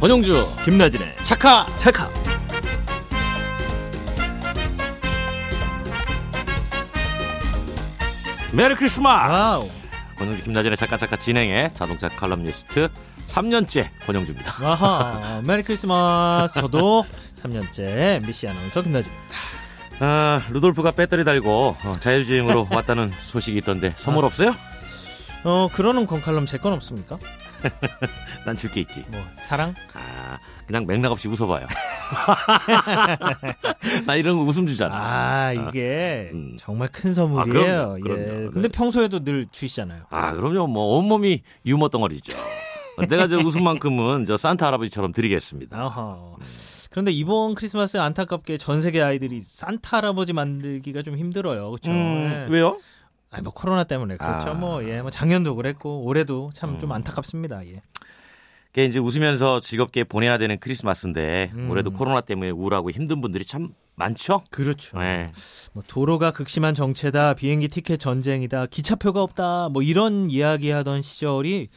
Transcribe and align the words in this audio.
권용주 0.00 0.46
김나진의 0.64 1.16
차카 1.24 1.66
차카 1.76 2.08
메리 8.52 8.74
크리스마스 8.74 9.30
와우. 9.30 9.62
권영주 10.18 10.42
김나진의 10.44 10.76
차카 10.76 10.96
차카 10.96 11.16
진행해 11.16 11.70
자동차 11.72 12.08
칼럼니스트 12.08 12.88
3년째 13.26 13.88
권용주입니다 14.06 14.52
아하 14.66 15.40
메리 15.44 15.62
크리스마스 15.62 16.54
저도 16.60 17.04
3년째 17.42 18.16
MBC 18.16 18.48
아나운서 18.48 18.82
김나진 18.82 19.12
아, 20.00 20.40
루돌프가 20.50 20.92
배터리 20.92 21.24
달고 21.24 21.76
어, 21.84 21.92
자율주행으로 22.00 22.68
왔다는 22.72 23.12
소식이 23.24 23.58
있던데 23.58 23.92
선물 23.96 24.24
아. 24.24 24.26
없어요? 24.26 24.54
어 25.44 25.68
그러는 25.72 26.06
건칼럼 26.06 26.44
제 26.46 26.58
건 26.58 26.72
없습니까? 26.74 27.18
난 28.46 28.56
줄 28.56 28.70
게 28.72 28.80
있지 28.80 29.02
뭐 29.10 29.20
사랑? 29.46 29.74
아 29.94 30.38
그냥 30.66 30.86
맥락 30.86 31.12
없이 31.12 31.28
웃어봐요 31.28 31.66
나 34.06 34.16
이런 34.16 34.36
거 34.36 34.42
웃음 34.42 34.66
주잖아 34.66 34.94
아 34.94 35.52
이게 35.52 36.30
음. 36.32 36.56
정말 36.58 36.88
큰 36.92 37.14
선물이에요 37.14 37.60
아, 37.60 37.94
그럼요, 37.94 37.98
예 37.98 38.02
그럼요. 38.02 38.50
근데 38.50 38.68
네. 38.68 38.68
평소에도 38.68 39.24
늘 39.24 39.46
주시잖아요 39.50 40.04
아, 40.10 40.32
그럼요. 40.34 40.66
뭐 40.66 40.98
온몸이 40.98 41.42
유머 41.66 41.88
덩어리죠. 41.88 42.32
내가 43.08 43.26
저 43.28 43.38
웃음만큼은 43.38 44.24
저 44.26 44.36
산타 44.36 44.66
할아버지처럼 44.66 45.12
드리겠습니다. 45.12 45.76
아하 45.78 46.18
그런데 46.90 47.12
이번 47.12 47.54
크리스마스에 47.54 48.00
안타깝게 48.00 48.58
전 48.58 48.80
세계 48.80 49.00
아이들이 49.00 49.40
산타 49.40 49.98
할아버지 49.98 50.32
만들기가 50.32 51.02
좀 51.02 51.16
힘들어요 51.16 51.70
그렇죠 51.70 51.90
음, 51.92 52.48
왜요? 52.50 52.78
아니 53.30 53.42
뭐 53.42 53.52
코로나 53.52 53.84
때문에 53.84 54.16
그렇죠 54.16 54.50
아. 54.50 54.54
뭐 54.54 54.82
예 54.82 55.02
뭐 55.02 55.10
작년도 55.10 55.54
그랬고 55.54 56.02
올해도 56.04 56.50
참좀 56.54 56.90
음. 56.90 56.92
안타깝습니다 56.92 57.64
예 57.66 57.82
그게 58.66 58.84
이제 58.84 58.98
웃으면서 59.00 59.58
즐겁게 59.60 60.04
보내야 60.04 60.38
되는 60.38 60.58
크리스마스인데 60.58 61.50
음. 61.54 61.70
올해도 61.70 61.90
코로나 61.92 62.20
때문에 62.20 62.50
우울하고 62.50 62.90
힘든 62.90 63.20
분들이 63.20 63.44
참 63.44 63.70
많죠. 63.96 64.44
그렇죠 64.50 64.96
네. 64.98 65.32
뭐 65.72 65.82
도로가 65.86 66.30
극심한 66.30 66.74
정체다, 66.74 67.34
비행기 67.34 67.66
티켓 67.68 67.98
전쟁이다, 67.98 68.66
기차표가 68.66 69.22
없다, 69.22 69.68
뭐 69.70 69.82
이런 69.82 70.30
이야기하던 70.30 71.02
시절이 71.02 71.68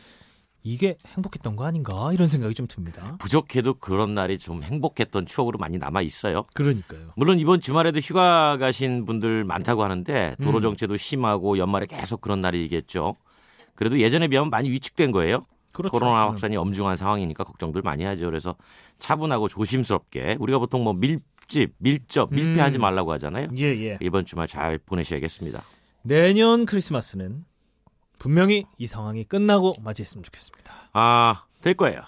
이게 0.63 0.95
행복했던 1.07 1.55
거 1.57 1.65
아닌가 1.65 2.11
이런 2.13 2.27
생각이 2.27 2.55
좀 2.55 2.67
듭니다. 2.67 3.17
부족해도 3.19 3.75
그런 3.75 4.13
날이 4.13 4.37
좀 4.37 4.63
행복했던 4.63 5.25
추억으로 5.25 5.59
많이 5.59 5.77
남아 5.77 6.01
있어요. 6.01 6.43
그러니까요. 6.53 7.11
물론 7.17 7.37
이번 7.39 7.59
주말에도 7.59 7.99
휴가 7.99 8.57
가신 8.57 9.05
분들 9.05 9.43
많다고 9.43 9.83
하는데 9.83 10.35
도로 10.41 10.59
음. 10.59 10.61
정체도 10.61 10.95
심하고 10.95 11.57
연말에 11.57 11.85
계속 11.85 12.21
그런 12.21 12.39
날이겠죠. 12.39 13.15
그래도 13.75 13.99
예전에 13.99 14.29
비하면 14.29 14.49
많이 14.49 14.69
위축된 14.69 15.11
거예요. 15.11 15.45
그렇죠. 15.73 15.91
코로나 15.91 16.25
음. 16.25 16.29
확산이 16.29 16.55
엄중한 16.55 16.95
상황이니까 16.95 17.43
걱정들 17.43 17.81
많이 17.81 18.05
하죠. 18.05 18.25
그래서 18.27 18.55
차분하고 18.97 19.49
조심스럽게 19.49 20.37
우리가 20.39 20.59
보통 20.59 20.83
뭐 20.83 20.93
밀집, 20.93 21.73
밀접, 21.79 22.31
밀폐하지 22.31 22.77
음. 22.77 22.81
말라고 22.81 23.11
하잖아요. 23.13 23.49
예, 23.57 23.63
예. 23.63 23.97
이번 23.99 24.23
주말 24.23 24.47
잘 24.47 24.77
보내셔야겠습니다. 24.77 25.61
내년 26.03 26.65
크리스마스는 26.65 27.43
분명히 28.23 28.65
이 28.77 28.87
상황이 28.87 29.25
끝나고 29.25 29.73
맞이했으면 29.81 30.23
좋겠습니다. 30.23 30.73
아, 30.93 31.43
될 31.59 31.73
거예요. 31.73 32.03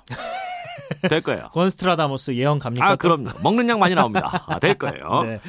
될 1.10 1.20
거예요. 1.20 1.50
권스트라다모스 1.52 2.36
예언 2.36 2.58
갑니까? 2.58 2.86
아, 2.86 2.90
또? 2.92 2.96
그럼요. 2.96 3.32
먹는 3.44 3.68
양 3.68 3.80
많이 3.80 3.96
나옵니다. 3.96 4.46
아, 4.48 4.58
될 4.60 4.76
거예요. 4.76 5.24
네. 5.28 5.42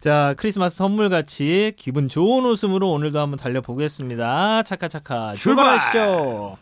자, 0.00 0.34
크리스마스 0.38 0.76
선물 0.76 1.10
같이 1.10 1.74
기분 1.76 2.08
좋은 2.08 2.46
웃음으로 2.46 2.90
오늘도 2.92 3.20
한번 3.20 3.38
달려보겠습니다. 3.38 4.62
차카차카 4.62 5.34
출발! 5.34 5.78
출발하시죠. 5.78 6.56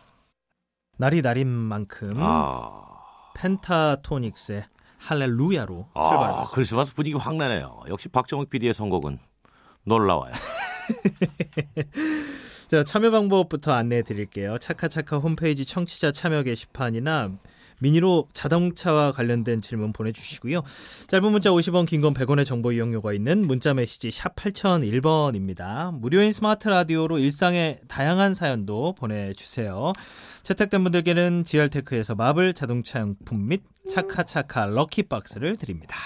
날이 0.97 1.23
날인 1.23 1.47
만큼 1.47 2.13
아, 2.17 2.73
펜타토닉스의 3.37 4.65
할렐루야로 4.99 5.91
아, 5.95 6.05
출발하겠습니다. 6.05 6.55
크리스마스 6.57 6.93
분위기 6.93 7.17
확 7.17 7.37
나네요. 7.37 7.85
역시 7.89 8.09
박정욱 8.09 8.51
PD의 8.51 8.75
선곡은 8.75 9.21
놀라워요. 9.85 10.33
자, 12.69 12.83
참여 12.83 13.11
방법부터 13.11 13.73
안내해 13.73 14.03
드릴게요. 14.03 14.59
차카차카 14.59 15.19
홈페이지 15.19 15.65
청취자 15.65 16.13
참여 16.13 16.43
게시판이나 16.43 17.31
미니로 17.81 18.29
자동차와 18.33 19.13
관련된 19.13 19.61
질문 19.61 19.93
보내주시고요. 19.93 20.63
짧은 21.09 21.31
문자 21.33 21.51
50원, 21.51 21.87
긴 21.87 22.01
건 22.01 22.15
100원의 22.15 22.47
정보 22.47 22.73
이용료가 22.73 23.13
있는 23.13 23.43
문자 23.47 23.75
메시지 23.75 24.11
샵 24.11 24.35
8001번입니다. 24.37 25.93
무료인 25.93 26.33
스마트 26.33 26.69
라디오로 26.69 27.19
일상의 27.19 27.81
다양한 27.89 28.35
사연도 28.35 28.95
보내주세요. 28.95 29.93
채택된 30.45 30.83
분들께는 30.85 31.45
GR테크에서 31.45 32.15
마블 32.15 32.55
자동차 32.55 33.01
용품 33.01 33.49
및 33.49 33.63
차카차카 33.91 34.67
럭키박스를 34.67 35.57
드립니다. 35.57 35.97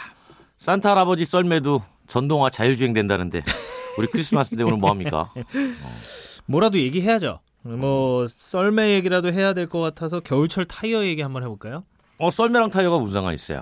산타 0.57 0.91
할아버지 0.91 1.25
썰매도 1.25 1.83
전동화 2.09 2.51
자율주행 2.51 2.93
된다는데 2.95 3.43
우리 3.99 4.07
크리스마스 4.09 4.57
때 4.57 4.63
오늘 4.65 4.79
뭐 4.79 4.91
합니까? 4.91 5.33
뭐라도 6.49 6.79
얘기해야죠. 6.79 7.41
뭐 7.63 8.27
썰매 8.27 8.95
얘기라도 8.95 9.31
해야 9.33 9.53
될 9.53 9.69
것 9.69 9.81
같아서 9.81 10.21
겨울철 10.21 10.65
타이어 10.65 11.05
얘기 11.05 11.21
한번 11.23 11.43
해볼까요? 11.43 11.85
어, 12.19 12.31
썰매랑 12.31 12.71
타이어가 12.71 12.99
무슨 12.99 13.15
상관 13.15 13.35
있어요? 13.35 13.61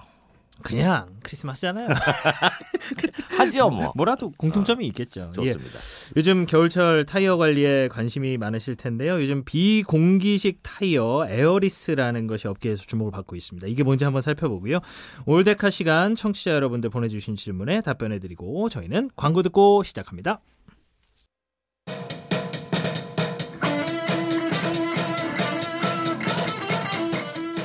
그냥 0.63 1.09
크리스마스잖아요. 1.23 1.89
하지요, 3.37 3.69
뭐. 3.69 3.93
뭐라도 3.95 4.31
공통점이 4.39 4.87
있겠죠. 4.87 5.31
예. 5.43 5.53
좋습니다. 5.53 5.79
요즘 6.17 6.47
겨울철 6.47 7.05
타이어 7.05 7.37
관리에 7.37 7.89
관심이 7.89 8.39
많으실 8.39 8.77
텐데요. 8.77 9.21
요즘 9.21 9.45
비공기식 9.45 10.61
타이어 10.63 11.27
에어리스라는 11.29 12.27
것이 12.27 12.49
업계에서 12.49 12.85
주목을 12.87 13.13
받고 13.13 13.37
있습니다. 13.37 13.67
이게 13.69 13.83
뭔지 13.83 14.05
한번 14.05 14.23
살펴보고요. 14.23 14.79
올데카 15.27 15.69
시간 15.71 16.17
청취자 16.17 16.53
여러분들 16.53 16.89
보내주신 16.89 17.37
질문에 17.37 17.83
답변해드리고 17.83 18.71
저희는 18.71 19.11
광고 19.15 19.43
듣고 19.43 19.83
시작합니다. 19.83 20.41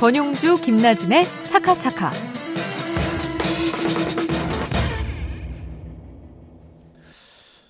권용주 0.02 0.62
김나진의 0.62 1.28
차카차카. 1.48 2.12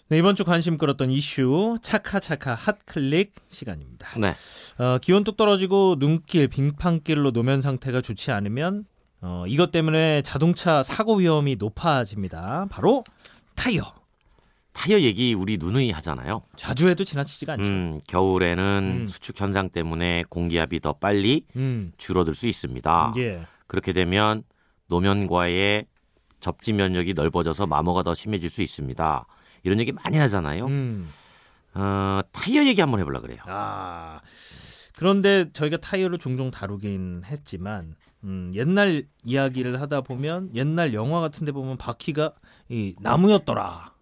네, 0.08 0.18
이번 0.18 0.38
주 0.38 0.46
관심 0.46 0.78
끌었던 0.78 1.12
이슈 1.12 1.78
차카차카 1.82 2.56
핫클릭 2.56 3.36
시간입니다. 3.50 4.18
네. 4.18 4.36
어, 4.82 4.98
기온 5.00 5.26
뚝 5.26 5.36
떨어지고 5.36 5.98
눈길, 6.00 6.48
빙판길로 6.48 7.32
노면 7.32 7.60
상태가 7.60 8.00
좋지 8.00 8.32
않으면 8.32 8.86
어, 9.20 9.44
이것 9.46 9.74
때문에 9.74 10.22
자동차 10.22 10.84
사고 10.84 11.16
위험이 11.16 11.58
높아집니다. 11.58 12.68
바로 12.70 13.04
타이어. 13.56 14.01
타이어 14.74 15.00
얘기 15.02 15.34
우리 15.34 15.58
누누이 15.58 15.92
하잖아요. 15.92 16.44
자주 16.56 16.88
해도 16.90 17.04
지나치지가 17.04 17.54
않죠. 17.54 17.64
음, 17.64 18.00
겨울에는 18.08 19.02
음. 19.02 19.06
수축 19.06 19.40
현상 19.40 19.70
때문에 19.70 20.24
공기압이 20.30 20.80
더 20.80 20.94
빨리 20.94 21.46
음, 21.56 21.92
줄어들 21.98 22.36
수 22.36 22.48
있습니다. 22.48 23.14
예. 23.18 23.46
그렇게 23.68 23.94
되면 23.94 24.44
노면과의 24.88 25.86
접지 26.40 26.74
면적이 26.74 27.14
넓어져서 27.14 27.68
마모가 27.68 28.04
더 28.04 28.16
심해질 28.16 28.50
수 28.50 28.62
있습니다. 28.62 29.26
이런 29.64 29.80
얘기 29.80 29.92
많이 29.92 30.18
하잖아요. 30.18 30.66
음. 30.66 31.10
어, 31.74 32.22
타이어 32.32 32.66
얘기 32.66 32.82
한번 32.82 33.00
해보려 33.00 33.22
그래요. 33.22 33.40
아. 33.46 34.22
그런데 34.98 35.52
저희가 35.54 35.78
타이어를 35.78 36.18
종종 36.18 36.52
다루긴 36.52 37.24
했지만 37.26 37.96
음, 38.24 38.52
옛날 38.54 39.04
이야기를 39.24 39.82
하다 39.82 40.02
보면 40.02 40.52
옛날 40.54 40.94
영화 40.94 41.22
같은 41.22 41.46
데 41.46 41.52
보면 41.52 41.78
바퀴가 41.78 42.34
이 42.70 42.96
나무였더라. 43.00 43.94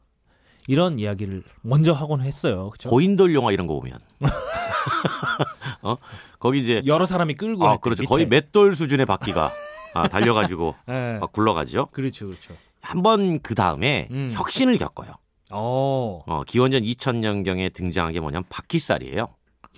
이런 0.70 1.00
이야기를 1.00 1.42
먼저 1.62 1.94
하곤 1.94 2.22
했어요. 2.22 2.70
그죠? 2.70 2.90
고인돌 2.90 3.34
영화 3.34 3.52
이런 3.52 3.66
거 3.66 3.80
보면. 3.80 3.98
어? 5.82 5.96
거기 6.38 6.60
이제 6.60 6.84
여러 6.86 7.08
사람이 7.08 7.34
끌고 7.34 7.68
아, 7.68 7.78
그렇죠. 7.78 8.04
거의 8.04 8.28
맷돌 8.28 8.76
수준의 8.76 9.08
바퀴가 9.08 9.52
아, 9.96 10.08
달려가지고 10.08 10.76
예. 10.90 11.18
막 11.20 11.32
굴러가죠. 11.32 11.88
그렇죠, 11.88 12.28
그렇죠. 12.28 12.54
한번 12.82 13.40
그 13.40 13.56
다음에 13.56 14.10
음. 14.12 14.30
혁신을 14.32 14.78
겪어요. 14.78 15.14
어, 15.50 16.22
어, 16.28 16.44
기원전 16.44 16.84
2000년 16.84 17.44
경에 17.44 17.70
등장한 17.70 18.14
게 18.14 18.20
뭐냐면 18.20 18.44
바퀴살이에요. 18.50 19.28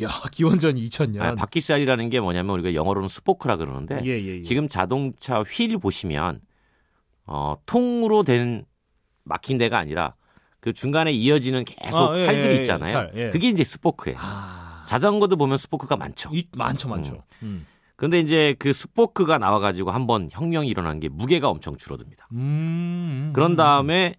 야 0.02 0.10
기원전 0.34 0.76
2000년. 0.76 1.22
아, 1.22 1.36
바퀴살이라는 1.36 2.10
게 2.10 2.20
뭐냐면 2.20 2.54
우리가 2.56 2.74
영어로는 2.74 3.08
스포크라 3.08 3.56
그러는데 3.56 4.02
예, 4.04 4.10
예, 4.10 4.40
예. 4.40 4.42
지금 4.42 4.68
자동차 4.68 5.42
휠 5.44 5.80
보시면 5.80 6.42
어, 7.28 7.56
통으로 7.66 8.24
된 8.24 8.66
막힌 9.24 9.58
데가 9.58 9.78
아니라 9.78 10.16
그 10.62 10.74
중간에 10.74 11.12
이어지는 11.12 11.66
계속 11.66 12.12
아, 12.12 12.14
예, 12.14 12.20
살들이 12.20 12.54
예, 12.54 12.58
예, 12.58 12.62
있잖아요. 12.62 12.94
살, 12.94 13.12
예. 13.16 13.30
그게 13.30 13.50
이제 13.50 13.64
스포크예요. 13.64 14.18
아, 14.22 14.86
자전거도 14.88 15.36
보면 15.36 15.58
스포크가 15.58 15.98
많죠. 15.98 16.30
이, 16.34 16.48
많죠, 16.54 16.88
많죠. 16.88 17.24
음. 17.42 17.66
그런데 17.96 18.20
이제 18.20 18.56
그 18.60 18.72
스포크가 18.72 19.40
나와가지고 19.40 19.92
한번 19.92 20.30
혁명이 20.32 20.68
일어난 20.68 21.00
게 21.00 21.10
무게가 21.10 21.50
엄청 21.50 21.78
줄어듭니다. 21.78 22.28
음. 22.34 23.32
그런 23.34 23.56
다음에 23.56 24.16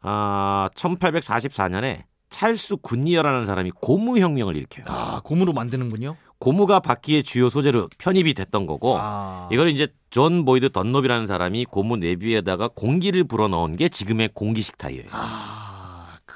아, 0.00 0.68
1844년에 0.76 2.04
찰스 2.28 2.76
굿이어라는 2.82 3.46
사람이 3.46 3.70
고무 3.72 4.18
혁명을 4.18 4.56
일으켜요. 4.56 4.86
아 4.88 5.20
고무로 5.22 5.52
만드는군요. 5.52 6.16
고무가 6.38 6.80
바퀴의 6.80 7.22
주요 7.22 7.50
소재로 7.50 7.88
편입이 7.98 8.34
됐던 8.34 8.66
거고 8.66 8.96
아. 8.98 9.48
이걸 9.52 9.68
이제 9.68 9.86
존 10.10 10.44
보이드 10.44 10.70
던롭이라는 10.70 11.28
사람이 11.28 11.66
고무 11.66 11.98
내피에다가 11.98 12.68
공기를 12.74 13.24
불어 13.24 13.46
넣은 13.46 13.76
게 13.76 13.88
지금의 13.88 14.30
공기식 14.34 14.76
타이어예요. 14.78 15.08
아, 15.12 15.61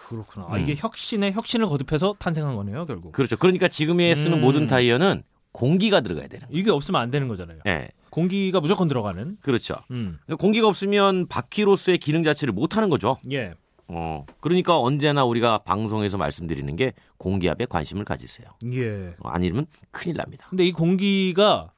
그렇구나. 0.09 0.47
아, 0.49 0.57
음. 0.57 0.61
이게 0.61 0.75
혁신에 0.77 1.33
혁신을 1.33 1.67
거듭해서 1.69 2.15
탄생한 2.19 2.55
거네요, 2.57 2.85
결국. 2.87 3.13
그렇죠. 3.13 3.37
그러니까 3.37 3.69
지금에 3.69 4.15
쓰는 4.15 4.39
음. 4.39 4.41
모든 4.43 4.67
타이어는 4.67 5.23
공기가 5.53 6.01
들어가야 6.01 6.29
되는 6.29 6.47
거예요. 6.47 6.61
이게 6.61 6.71
없으면 6.71 7.01
안 7.01 7.11
되는 7.11 7.29
거잖아요. 7.29 7.61
예. 7.67 7.89
공기가 8.11 8.61
무조건 8.61 8.89
들어가는. 8.89 9.39
그렇죠. 9.41 9.75
음. 9.91 10.19
공기가 10.39 10.69
없으면 10.69 11.27
바퀴로서의 11.29 11.99
기능 11.99 12.23
자체를 12.23 12.53
못 12.53 12.77
하는 12.77 12.89
거죠. 12.89 13.17
예. 13.33 13.55
어. 13.89 14.25
그러니까 14.41 14.79
언제나 14.79 15.25
우리가 15.25 15.59
방송에서 15.59 16.19
말씀드리는 16.19 16.75
게 16.77 16.93
공기압에 17.19 17.67
관심을 17.67 18.05
가지세요. 18.05 18.47
예. 18.73 19.15
어, 19.21 19.29
아니면 19.29 19.67
큰일 19.91 20.17
납니다. 20.17 20.47
근데 20.51 20.65
이 20.65 20.73
공기가 20.73 21.71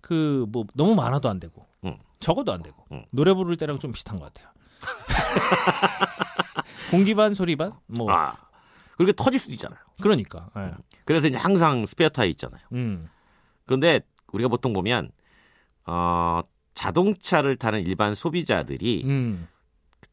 그 0.00 0.46
뭐 0.52 0.64
너무 0.74 0.94
많아도 0.94 1.28
안 1.28 1.40
되고 1.40 1.66
응. 1.84 1.96
적어도 2.20 2.52
안 2.52 2.62
되고 2.62 2.76
응. 2.92 3.04
노래 3.10 3.34
부를 3.34 3.56
때랑 3.56 3.78
좀 3.80 3.90
비슷한 3.92 4.18
것 4.18 4.32
같아요. 4.32 4.52
공기 6.90 7.14
반 7.14 7.34
소리 7.34 7.56
반? 7.56 7.72
뭐 7.86 8.10
아. 8.10 8.36
그렇게 8.96 9.12
터질 9.14 9.38
수도 9.38 9.52
있잖아요. 9.52 9.78
그러니까. 10.00 10.50
예. 10.56 10.72
그래서 11.04 11.28
이제 11.28 11.36
항상 11.36 11.86
스페어 11.86 12.08
타이어 12.08 12.28
있잖아요. 12.30 12.60
음. 12.72 13.08
그런데 13.66 14.00
우리가 14.32 14.48
보통 14.48 14.72
보면 14.72 15.10
어, 15.84 16.40
자동차를 16.74 17.56
타는 17.56 17.86
일반 17.86 18.14
소비자들이 18.14 19.02
음. 19.04 19.48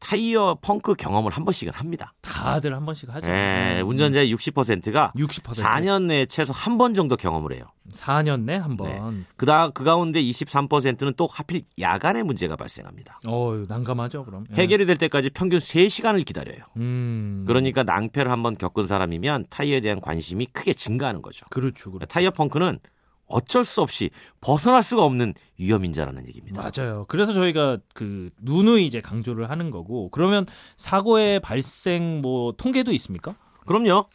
타이어 0.00 0.58
펑크 0.60 0.94
경험을 0.94 1.32
한 1.32 1.44
번씩은 1.44 1.72
합니다. 1.72 2.12
다들 2.20 2.74
한 2.74 2.84
번씩 2.84 3.08
하죠. 3.14 3.26
예, 3.30 3.80
음. 3.80 3.88
운전자의 3.88 4.34
60%가 4.34 5.12
60% 5.16 5.42
4년 5.54 6.02
내에 6.06 6.26
최소 6.26 6.52
한 6.52 6.76
번 6.76 6.94
정도 6.94 7.16
경험을 7.16 7.52
해요. 7.54 7.64
4년 7.92 8.40
내 8.44 8.56
한 8.56 8.76
번. 8.76 9.24
그다 9.36 9.70
그 9.70 9.84
가운데 9.84 10.20
23%는 10.20 11.14
또 11.16 11.26
하필 11.30 11.62
야간에 11.78 12.22
문제가 12.22 12.56
발생합니다. 12.56 13.20
어유 13.26 13.66
난감하죠, 13.68 14.24
그럼. 14.24 14.44
예. 14.56 14.62
해결이 14.62 14.84
될 14.86 14.96
때까지 14.96 15.30
평균 15.30 15.58
3시간을 15.58 16.24
기다려요. 16.26 16.64
음. 16.76 17.44
그러니까 17.46 17.82
낭패를 17.82 18.30
한 18.30 18.42
번 18.42 18.54
겪은 18.54 18.86
사람이면 18.86 19.46
타이어에 19.48 19.80
대한 19.80 20.00
관심이 20.00 20.46
크게 20.46 20.74
증가하는 20.74 21.22
거죠. 21.22 21.46
그렇죠. 21.50 21.90
그렇죠. 21.92 22.06
타이어 22.06 22.30
펑크는 22.30 22.78
어쩔 23.26 23.64
수 23.64 23.80
없이 23.80 24.10
벗어날 24.40 24.82
수가 24.82 25.04
없는 25.04 25.34
위험인자라는 25.58 26.26
얘기입니다. 26.28 26.62
맞아요. 26.62 27.04
그래서 27.08 27.32
저희가 27.32 27.78
그 27.94 28.30
누누이 28.42 28.86
이제 28.86 29.00
강조를 29.00 29.50
하는 29.50 29.70
거고 29.70 30.10
그러면 30.10 30.46
사고의 30.76 31.40
발생 31.40 32.20
뭐 32.20 32.52
통계도 32.52 32.92
있습니까? 32.92 33.34
그럼요. 33.66 34.06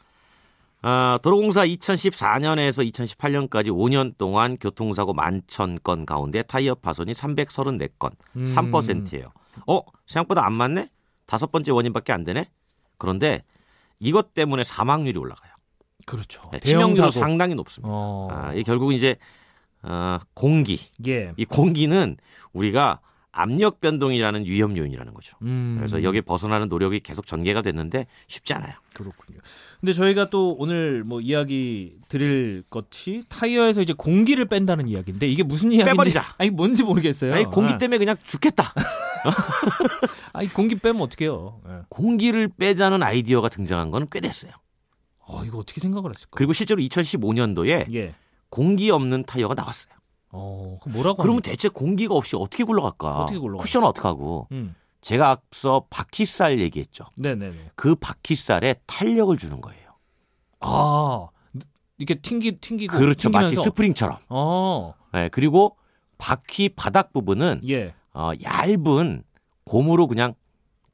아, 0.81 1.19
도로공사 1.21 1.65
2014년에서 1.65 2.89
2018년까지 2.89 3.67
5년 3.67 4.17
동안 4.17 4.55
교통사고 4.55 5.13
11,000건 5.13 6.05
가운데 6.05 6.41
타이어 6.41 6.73
파손이 6.75 7.11
334건, 7.11 8.11
음. 8.37 8.45
3%예요. 8.45 9.25
어, 9.67 9.81
생각보다 10.07 10.45
안 10.45 10.53
맞네? 10.53 10.89
다섯 11.25 11.51
번째 11.51 11.71
원인밖에 11.73 12.13
안 12.13 12.23
되네? 12.23 12.49
그런데 12.97 13.43
이것 13.99 14.33
때문에 14.33 14.63
사망률이 14.63 15.17
올라가요. 15.19 15.51
그렇죠. 16.05 16.41
네, 16.51 16.59
사고. 17.11 17.25
상당히 17.25 17.55
높습니다. 17.55 17.89
어. 17.91 18.27
아, 18.31 18.53
이 18.53 18.63
결국 18.63 18.93
이제 18.93 19.15
어, 19.81 20.19
공기, 20.33 20.79
예. 21.07 21.31
이 21.37 21.45
공기는 21.45 22.17
우리가 22.53 22.99
압력 23.31 23.79
변동이라는 23.79 24.43
위험 24.45 24.75
요인이라는 24.75 25.13
거죠. 25.13 25.37
음. 25.43 25.75
그래서 25.77 26.03
여기 26.03 26.19
벗어나는 26.19 26.67
노력이 26.67 26.99
계속 26.99 27.25
전개가 27.27 27.61
됐는데 27.61 28.07
쉽지 28.27 28.53
않아요. 28.53 28.73
그렇군요. 28.93 29.39
근데 29.79 29.93
저희가 29.93 30.29
또 30.29 30.55
오늘 30.57 31.03
뭐 31.05 31.21
이야기 31.21 31.95
드릴 32.09 32.63
것이 32.69 33.23
타이어에서 33.29 33.81
이제 33.81 33.93
공기를 33.93 34.45
뺀다는 34.45 34.87
이야기인데 34.89 35.27
이게 35.27 35.43
무슨 35.43 35.71
이야기인지 35.71 35.91
빼버리자. 35.91 36.25
아니 36.39 36.49
뭔지 36.49 36.83
모르겠어요. 36.83 37.33
아니, 37.33 37.45
공기 37.45 37.73
아. 37.73 37.77
때문에 37.77 37.99
그냥 37.99 38.17
죽겠다. 38.25 38.73
아니 40.33 40.49
공기 40.51 40.75
빼면 40.75 41.01
어떡해요? 41.01 41.61
예. 41.69 41.73
공기를 41.89 42.49
빼자는 42.57 43.03
아이디어가 43.03 43.49
등장한 43.49 43.91
건 43.91 44.07
꽤 44.11 44.19
됐어요. 44.21 44.51
아, 45.31 45.43
이거 45.45 45.59
어떻게 45.59 45.79
생각을 45.81 46.11
했을까? 46.11 46.31
그리고 46.31 46.53
실제로 46.53 46.81
2015년도에 46.81 47.93
예. 47.93 48.15
공기 48.49 48.89
없는 48.89 49.23
타이어가 49.23 49.53
나왔어요. 49.53 49.93
어, 50.31 50.77
그럼 50.81 50.93
뭐라고 50.93 51.17
그러면 51.17 51.37
합니까? 51.37 51.51
대체 51.51 51.69
공기가 51.69 52.15
없이 52.15 52.35
어떻게 52.35 52.63
굴러갈까? 52.63 53.23
어떻게 53.23 53.39
굴러가요? 53.39 53.63
쿠션은 53.63 53.87
어떻게 53.87 54.07
하고? 54.07 54.47
음. 54.51 54.75
제가 55.01 55.29
앞서 55.29 55.85
바퀴살 55.89 56.59
얘기했죠. 56.59 57.05
네, 57.15 57.35
네, 57.35 57.51
네. 57.51 57.71
그 57.75 57.95
바퀴살에 57.95 58.75
탄력을 58.85 59.35
주는 59.37 59.61
거예요. 59.61 59.89
아, 60.59 61.27
이렇게 61.97 62.15
튕기 62.15 62.59
튕기고 62.59 62.97
그렇죠. 62.97 63.29
마치 63.29 63.47
튕기면서. 63.55 63.63
스프링처럼. 63.63 64.17
어. 64.29 64.93
네, 65.13 65.29
그리고 65.29 65.77
바퀴 66.17 66.69
바닥 66.69 67.13
부분은 67.13 67.61
예. 67.69 67.93
어, 68.13 68.31
얇은 68.43 69.23
고무로 69.63 70.07
그냥 70.07 70.33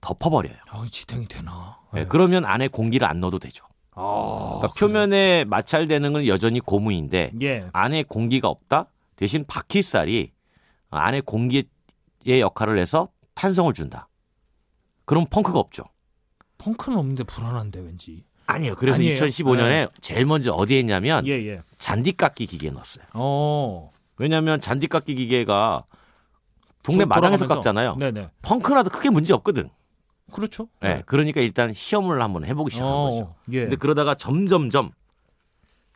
덮어버려요. 0.02 0.56
아, 0.70 0.86
지탱이 0.92 1.28
되나? 1.28 1.80
네, 1.94 2.02
예. 2.02 2.06
그러면 2.06 2.46
안에 2.46 2.68
공기를 2.68 3.08
안 3.08 3.20
넣어도 3.20 3.40
되죠. 3.40 3.66
아. 3.96 4.58
그러니까 4.60 4.74
표면에 4.80 5.46
마찰되는 5.46 6.14
건 6.14 6.28
여전히 6.28 6.60
고무인데 6.60 7.32
예. 7.42 7.66
안에 7.74 8.04
공기가 8.04 8.48
없다. 8.50 8.88
대신 9.16 9.44
바퀴살이 9.48 10.32
안에 10.90 11.22
공기의 11.22 11.64
역할을 12.28 12.78
해서 12.78 13.10
탄성을 13.34 13.74
준다. 13.74 14.08
그럼 15.06 15.26
펑크가 15.30 15.58
없죠. 15.60 15.84
펑크는 16.58 16.98
없는데 16.98 17.24
불안한데 17.24 17.80
왠지. 17.80 18.24
아니에요. 18.48 18.76
그래서 18.76 18.98
아니에요. 18.98 19.16
2015년에 19.16 19.90
제일 20.02 20.26
먼저 20.26 20.52
어디에 20.54 20.78
했냐면 20.80 21.26
예, 21.28 21.32
예. 21.34 21.62
잔디깎기 21.78 22.46
기계에 22.48 22.72
넣었어요. 22.72 23.06
어. 23.14 23.92
왜냐하면 24.18 24.62
잔디깎기 24.62 25.16
기계가 25.16 25.84
동네 26.84 27.04
도- 27.04 27.08
마당에서. 27.08 27.48
깎잖아요. 27.48 27.96
네, 27.98 28.12
네. 28.12 28.30
펑크나도 28.44 28.90
크게 28.92 29.10
문제 29.10 29.34
없거든. 29.34 29.70
그렇죠. 30.32 30.68
네, 30.82 31.02
그러니까 31.06 31.42
일단 31.42 31.74
시험을 31.74 32.22
한번 32.22 32.46
해보기 32.46 32.72
시작한 32.72 32.94
어, 32.94 33.10
거죠. 33.10 33.36
예. 33.52 33.62
근데 33.62 33.76
그러다가 33.76 34.16
점점점 34.16 34.92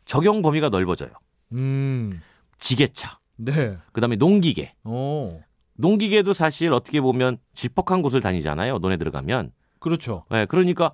적용 0.04 0.42
범위가 0.42 0.68
넓어져요. 0.68 1.10
음. 1.52 2.20
지게차, 2.58 3.18
네. 3.36 3.76
그다음에 3.92 4.16
농기계. 4.16 4.74
어. 4.84 5.40
농기계도 5.74 6.32
사실 6.32 6.72
어떻게 6.72 7.00
보면 7.00 7.38
질퍽한 7.54 8.02
곳을 8.02 8.20
다니잖아요. 8.20 8.78
논에 8.78 8.96
들어가면. 8.96 9.52
그렇죠. 9.78 10.24
네, 10.30 10.44
그러니까 10.46 10.92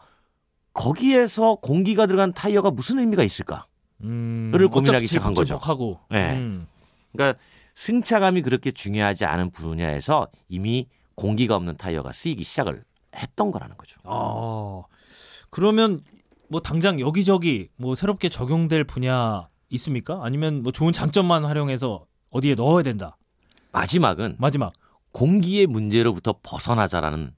거기에서 0.72 1.56
공기가 1.56 2.06
들어간 2.06 2.32
타이어가 2.32 2.70
무슨 2.70 2.98
의미가 3.00 3.24
있을까? 3.24 3.66
음. 4.02 4.50
를 4.54 4.68
고민하기 4.68 5.06
시작한 5.06 5.34
거죠. 5.34 5.56
하고. 5.56 5.98
네. 6.10 6.34
음. 6.34 6.66
그러니까 7.12 7.38
승차감이 7.74 8.42
그렇게 8.42 8.70
중요하지 8.70 9.24
않은 9.24 9.50
분야에서 9.50 10.28
이미 10.48 10.86
공기가 11.14 11.56
없는 11.56 11.76
타이어가 11.76 12.12
쓰이기 12.12 12.44
시작을 12.44 12.84
했던 13.16 13.50
거라는 13.50 13.76
거죠. 13.76 14.00
아. 14.04 14.82
그러면 15.50 16.02
뭐 16.48 16.60
당장 16.60 17.00
여기저기 17.00 17.68
뭐 17.76 17.94
새롭게 17.94 18.28
적용될 18.28 18.84
분야 18.84 19.48
있습니까? 19.70 20.20
아니면 20.22 20.62
뭐 20.62 20.72
좋은 20.72 20.92
장점만 20.92 21.44
활용해서 21.44 22.06
어디에 22.30 22.54
넣어야 22.54 22.82
된다. 22.82 23.16
마지막은 23.72 24.36
마지막. 24.38 24.72
공기의 25.12 25.66
문제로부터 25.66 26.34
벗어나자라는 26.42 27.34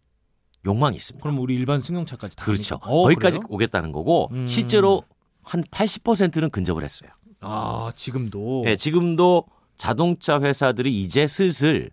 욕망이 0.66 0.96
있습니다. 0.96 1.22
그럼 1.22 1.38
우리 1.38 1.54
일반 1.54 1.80
승용차까지 1.80 2.36
다 2.36 2.44
그렇죠. 2.44 2.74
어, 2.82 3.02
거기까지 3.02 3.38
그래요? 3.38 3.46
오겠다는 3.50 3.92
거고 3.92 4.28
음. 4.32 4.46
실제로 4.46 5.04
한 5.42 5.62
80%는 5.62 6.50
근접을 6.50 6.82
했어요. 6.82 7.10
아, 7.40 7.92
지금도 7.94 8.64
예, 8.66 8.76
지금도 8.76 9.44
자동차 9.76 10.40
회사들이 10.40 11.00
이제 11.00 11.26
슬슬 11.28 11.90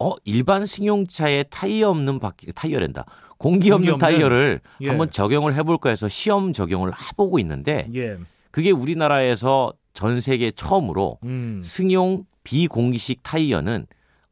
어 0.00 0.14
일반 0.24 0.64
승용차에 0.66 1.44
타이어 1.44 1.90
없는 1.90 2.18
바퀴 2.18 2.52
타이어랜다. 2.52 3.04
공기 3.36 3.70
없는 3.70 3.90
공기 3.92 4.04
없는? 4.04 4.18
타이어를 4.18 4.60
예. 4.80 4.88
한번 4.88 5.10
적용을 5.10 5.54
해볼까 5.56 5.90
해서 5.90 6.08
시험 6.08 6.52
적용을 6.52 6.92
해보고 6.92 7.38
있는데 7.40 7.88
예. 7.94 8.18
그게 8.50 8.70
우리나라에서 8.70 9.72
전 9.94 10.20
세계 10.20 10.50
처음으로 10.50 11.18
음. 11.24 11.60
승용 11.64 12.24
비공기식 12.44 13.22
타이어는 13.22 13.86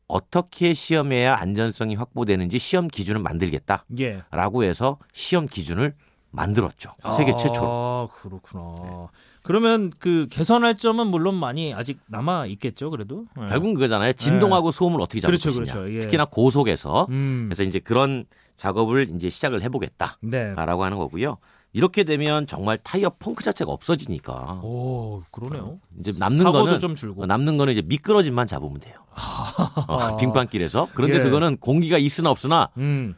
어떻게 0.08 0.72
시험해야 0.72 1.34
안전성이 1.36 1.96
확보되는지 1.96 2.58
시험 2.58 2.86
기준을 2.86 3.20
만들겠다라고 3.20 4.64
예. 4.64 4.68
해서 4.68 4.98
시험 5.12 5.46
기준을 5.46 5.94
만들었죠. 6.30 6.90
세계 7.16 7.34
최초로. 7.36 7.66
아, 7.66 8.08
그렇구나. 8.12 9.08
그러면 9.46 9.92
그 9.98 10.26
개선할 10.30 10.76
점은 10.76 11.06
물론 11.06 11.36
많이 11.36 11.72
아직 11.72 12.00
남아 12.08 12.46
있겠죠, 12.46 12.90
그래도. 12.90 13.26
예. 13.40 13.46
결국은 13.46 13.74
그거잖아요. 13.74 14.12
진동하고 14.14 14.70
소음을 14.72 15.00
어떻게 15.00 15.20
잡을 15.20 15.38
그렇죠, 15.38 15.50
것이냐. 15.50 15.72
그렇죠. 15.72 15.94
예. 15.94 15.98
특히나 16.00 16.24
고속에서 16.24 17.06
음. 17.10 17.46
그래서 17.48 17.62
이제 17.62 17.78
그런 17.78 18.24
작업을 18.56 19.08
이제 19.14 19.28
시작을 19.30 19.62
해보겠다라고 19.62 20.20
네. 20.22 20.54
하는 20.56 20.98
거고요. 20.98 21.38
이렇게 21.72 22.04
되면 22.04 22.46
정말 22.46 22.78
타이어 22.78 23.10
펑크 23.10 23.44
자체가 23.44 23.70
없어지니까 23.70 24.60
오, 24.64 25.22
그러네요. 25.30 25.78
이제 26.00 26.12
남는 26.16 26.50
거는 26.50 26.80
좀 26.80 26.94
줄고. 26.94 27.26
남는 27.26 27.58
거는 27.58 27.74
이제 27.74 27.82
미끄러짐만 27.82 28.46
잡으면 28.46 28.80
돼요. 28.80 28.94
어, 29.86 30.16
빙판길에서. 30.16 30.88
그런데 30.94 31.18
예. 31.18 31.20
그거는 31.20 31.58
공기가 31.58 31.98
있으나 31.98 32.30
없으나 32.30 32.70
음. 32.78 33.14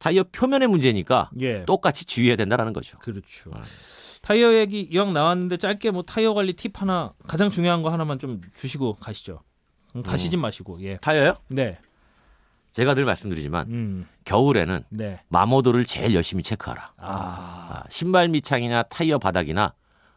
타이어 0.00 0.24
표면의 0.24 0.68
문제니까 0.68 1.30
예. 1.40 1.64
똑같이 1.66 2.06
주의해야 2.06 2.36
된다라는 2.36 2.72
거죠. 2.72 2.98
그렇죠. 2.98 3.50
타이어 4.22 4.54
얘기 4.54 4.80
이왕 4.82 5.12
나왔는데 5.12 5.56
짧게 5.58 5.90
뭐 5.90 6.02
타이어 6.02 6.32
관리 6.32 6.54
팁 6.54 6.80
하나 6.80 7.12
가장 7.26 7.50
중요한 7.50 7.82
거 7.82 7.90
하나만 7.90 8.18
좀 8.18 8.40
주시고 8.56 8.94
가시죠. 8.94 9.42
음, 9.96 10.02
가시진 10.02 10.40
마시고 10.40 10.80
예. 10.82 10.96
타이어요? 10.98 11.34
네. 11.48 11.78
제가 12.70 12.94
늘 12.94 13.04
말씀드리지만 13.04 13.66
음. 13.68 14.08
겨울에는 14.24 14.84
네. 14.88 15.20
마모도를 15.28 15.84
제일 15.84 16.14
열심히 16.14 16.42
체크하라. 16.42 16.92
아. 16.96 17.06
아, 17.06 17.84
신발 17.90 18.28
밑창이나 18.28 18.84
타이어 18.84 19.18
바닥이나 19.18 19.74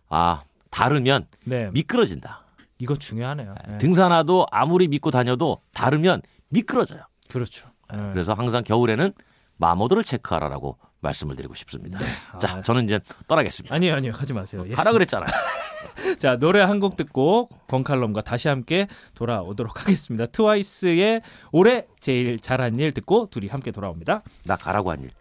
아 0.07 0.43
다르면 0.69 1.27
네. 1.43 1.69
미끄러진다. 1.71 2.45
이거 2.77 2.95
중요하네요. 2.95 3.55
네. 3.67 3.77
등산화도 3.79 4.47
아무리 4.51 4.88
믿고 4.88 5.09
다녀도 5.09 5.62
다르면 5.74 6.21
미끄러져요. 6.50 7.01
그렇죠. 7.27 7.67
네. 7.91 7.97
그래서 8.13 8.33
항상 8.33 8.63
겨울에는 8.63 9.12
마모도를 9.57 10.03
체크하라라고 10.03 10.77
말씀을 11.05 11.35
드리고 11.35 11.55
싶습니다. 11.55 12.00
자, 12.39 12.57
아. 12.57 12.62
저는 12.62 12.83
이제 12.85 13.00
떠나겠습니다. 13.27 13.74
아니요, 13.74 13.95
아니요. 13.95 14.12
하지 14.13 14.33
마세요. 14.33 14.65
예. 14.67 14.74
가라 14.74 14.91
그랬잖아요. 14.91 15.29
자, 16.19 16.38
노래 16.38 16.59
한 16.62 16.79
곡 16.79 16.97
듣고 16.97 17.50
권칼럼과 17.67 18.21
다시 18.21 18.47
함께 18.50 18.88
돌아오도록 19.15 19.81
하겠습니다. 19.81 20.25
트와이스의 20.25 21.21
올해 21.51 21.85
제일 22.00 22.39
잘한 22.39 22.77
일 22.79 22.91
듣고 22.91 23.27
둘이 23.31 23.47
함께 23.47 23.71
돌아옵니다. 23.71 24.21
나 24.45 24.55
가라고 24.55 24.91
한 24.91 25.03
일. 25.03 25.12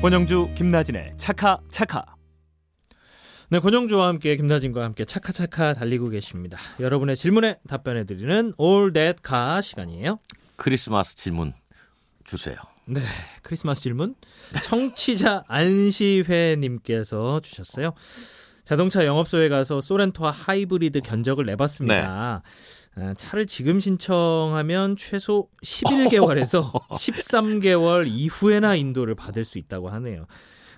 권영주, 0.00 0.48
김나진의 0.54 1.12
차카 1.18 1.60
차카. 1.68 2.06
네, 3.50 3.58
권영주와 3.58 4.06
함께 4.08 4.34
김나진과 4.36 4.82
함께 4.82 5.04
차카차카 5.04 5.74
달리고 5.74 6.08
계십니다. 6.08 6.56
여러분의 6.78 7.16
질문에 7.16 7.58
답변해 7.68 8.04
드리는 8.04 8.54
All 8.58 8.94
That 8.94 9.20
Car 9.26 9.60
시간이에요. 9.60 10.18
크리스마스 10.56 11.16
질문 11.16 11.52
주세요. 12.24 12.56
네, 12.86 13.02
크리스마스 13.42 13.82
질문 13.82 14.14
청취자 14.64 15.44
안시회님께서 15.48 17.40
주셨어요. 17.40 17.92
자동차 18.64 19.04
영업소에 19.04 19.48
가서 19.50 19.80
소렌토와 19.82 20.30
하이브리드 20.30 21.00
견적을 21.02 21.44
내봤습니다. 21.44 22.08
아, 22.08 22.42
차를 23.16 23.46
지금 23.46 23.80
신청하면 23.80 24.96
최소 24.96 25.48
11개월에서 25.62 26.72
13개월 26.90 28.06
이후에나 28.10 28.74
인도를 28.74 29.14
받을 29.14 29.44
수 29.44 29.58
있다고 29.58 29.88
하네요. 29.90 30.26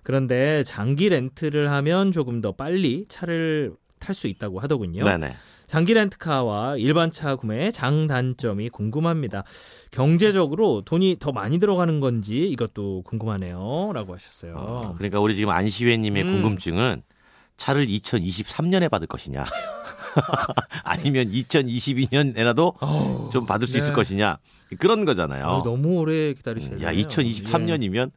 그런데 0.03 0.65
장기 0.65 1.09
렌트를 1.09 1.71
하면 1.71 2.13
조금 2.13 2.41
더 2.41 2.53
빨리 2.53 3.05
차를 3.09 3.75
탈 3.99 4.15
수 4.15 4.27
있다고 4.27 4.61
하더군요. 4.61 5.05
네네. 5.05 5.35
장기 5.67 5.95
렌트카와 5.95 6.77
일반 6.77 7.11
차 7.11 7.35
구매의 7.35 7.73
장단점이 7.73 8.69
궁금합니다. 8.69 9.45
경제적으로 9.91 10.83
돈이 10.85 11.17
더 11.19 11.33
많이 11.33 11.59
들어가는 11.59 11.99
건지 12.01 12.47
이것도 12.49 13.03
궁금하네요. 13.07 13.93
라고 13.95 14.13
하셨어요. 14.13 14.55
어, 14.57 14.95
그러니까 14.99 15.19
우리 15.21 15.35
지금 15.35 15.51
안시회님의 15.51 16.25
음. 16.25 16.33
궁금증은 16.33 17.03
차를 17.57 17.87
2023년에 17.87 18.91
받을 18.91 19.07
것이냐, 19.07 19.45
아니면 20.85 21.31
2022년에라도 21.31 22.75
어우, 22.81 23.31
좀 23.31 23.47
받을 23.47 23.67
수 23.67 23.75
네. 23.75 23.79
있을 23.79 23.93
것이냐 23.93 24.39
그런 24.79 25.05
거잖아요. 25.05 25.47
어, 25.47 25.63
너무 25.63 25.99
오래 25.99 26.35
기다리셔야 26.35 26.73
음. 26.73 26.83
야, 26.83 26.93
2023년이면 26.93 28.11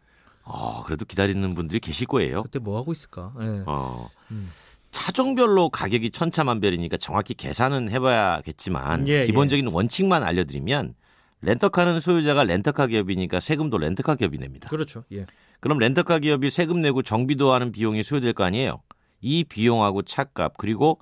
어, 0.44 0.84
그래도 0.84 1.06
기다리는 1.06 1.56
분들이 1.56 1.80
계실 1.80 2.08
거예요. 2.08 2.44
그때 2.44 2.60
뭐 2.60 2.78
하고 2.78 2.92
있을까? 2.92 3.34
예. 3.42 3.64
어, 3.66 4.10
음. 4.32 4.50
차종별로 4.92 5.70
가격이 5.70 6.12
천차만별이니까 6.12 6.98
정확히 6.98 7.34
계산은 7.34 7.92
해봐야겠지만 7.92 9.08
예, 9.10 9.24
기본적인 9.24 9.68
원칙만 9.68 10.24
알려드리면 10.24 10.96
렌터카는 11.42 12.00
소유자가 12.00 12.44
렌터카 12.44 12.88
기업이니까 12.88 13.40
세금도 13.40 13.78
렌터카 13.78 14.16
기업이 14.16 14.38
냅니다. 14.38 14.70
그렇죠. 14.70 15.04
예. 15.12 15.26
그럼 15.60 15.80
렌터카 15.80 16.20
기업이 16.20 16.50
세금 16.50 16.82
내고 16.82 17.02
정비도 17.02 17.52
하는 17.52 17.72
비용이 17.72 18.04
소요될 18.04 18.34
거 18.34 18.44
아니에요. 18.46 18.82
이 19.20 19.44
비용하고 19.44 20.04
차값 20.04 20.58
그리고 20.58 21.00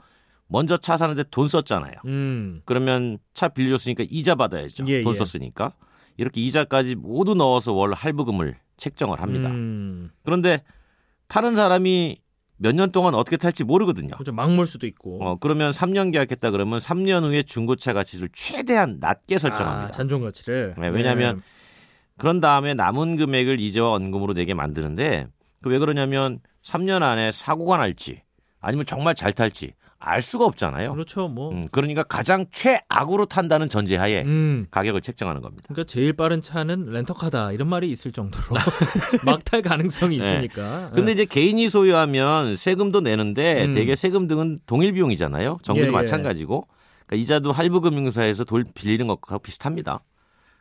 먼저 0.48 0.78
차 0.78 0.98
사는데 0.98 1.24
돈 1.32 1.48
썼잖아요. 1.48 1.94
음. 2.06 2.62
그러면 2.66 3.18
차 3.34 3.48
빌려줬으니까 3.48 4.04
이자 4.10 4.36
받아야죠. 4.36 4.86
예, 4.88 5.02
돈 5.02 5.14
예. 5.14 5.18
썼으니까 5.18 5.74
이렇게 6.18 6.42
이자까지 6.42 6.96
모두 6.96 7.34
넣어서 7.34 7.74
월 7.74 7.94
할부금을 7.94 8.56
책정을 8.78 9.22
합니다. 9.22 9.50
음. 9.50 10.12
그런데 10.24 10.64
타는 11.28 11.56
사람이 11.56 12.18
몇 12.58 12.76
년 12.76 12.92
동안 12.92 13.14
어떻게 13.16 13.36
탈지 13.36 13.64
모르거든요. 13.64 14.12
그렇죠. 14.16 14.32
막물 14.32 14.68
수도 14.68 14.86
있고. 14.88 15.18
어, 15.24 15.38
그러면 15.40 15.72
3년 15.72 16.14
계약했다 16.14 16.52
그러면 16.52 16.78
3년 16.80 17.24
후에 17.24 17.44
중고차 17.44 17.94
가치를 17.94 18.30
최대한 18.32 18.98
낮게 19.00 19.36
아, 19.36 19.38
설정합니다. 19.40 19.92
잔존 19.92 20.22
가치를. 20.22 20.76
네, 20.78 20.88
왜냐하면 20.90 21.42
그런 22.18 22.40
다음에 22.42 22.74
남은 22.76 23.16
금액을 23.18 23.60
이자와 23.60 23.90
원금으로 23.90 24.34
내게 24.34 24.54
만드는데 24.54 25.28
그 25.62 25.70
왜 25.72 25.80
그러냐면 25.80 26.40
3년 26.62 27.02
안에 27.02 27.32
사고가 27.32 27.78
날지 27.78 28.22
아니면 28.62 28.86
정말 28.86 29.16
잘 29.16 29.34
탈지 29.34 29.74
알 30.06 30.22
수가 30.22 30.46
없잖아요. 30.46 30.92
그렇죠. 30.94 31.30
뭐. 31.30 31.52
음, 31.52 31.68
그러니까 31.72 32.04
가장 32.04 32.46
최악으로 32.52 33.26
탄다는 33.26 33.70
전제하에 33.70 34.24
음. 34.24 34.68
가격을 34.70 35.00
책정하는 35.00 35.42
겁니다. 35.42 35.64
그러니까 35.70 35.90
제일 35.90 36.12
빠른 36.12 36.42
차는 36.42 36.88
렌터카다 36.92 37.54
이런 37.54 37.70
말이 37.70 37.90
있을 37.90 38.12
정도로 38.12 38.44
막탈 39.26 39.62
가능성이 39.62 40.18
네. 40.20 40.26
있으니까. 40.26 40.92
근데 40.94 41.14
이제 41.14 41.24
개인이 41.24 41.70
소유하면 41.70 42.58
세금도 42.58 43.00
내는데 43.00 43.66
음. 43.66 43.74
대개 43.74 43.96
세금 43.96 44.28
등은 44.28 44.60
동일 44.66 44.92
비용이잖아요. 44.92 45.60
정비도 45.64 45.86
예, 45.86 45.88
예. 45.88 45.92
마찬가지고. 45.92 46.68
그러니까 47.08 47.24
이자도 47.24 47.54
할부금융사에서 47.54 48.44
돌 48.44 48.66
빌리는 48.74 49.08
것과 49.08 49.38
비슷합니다. 49.38 50.02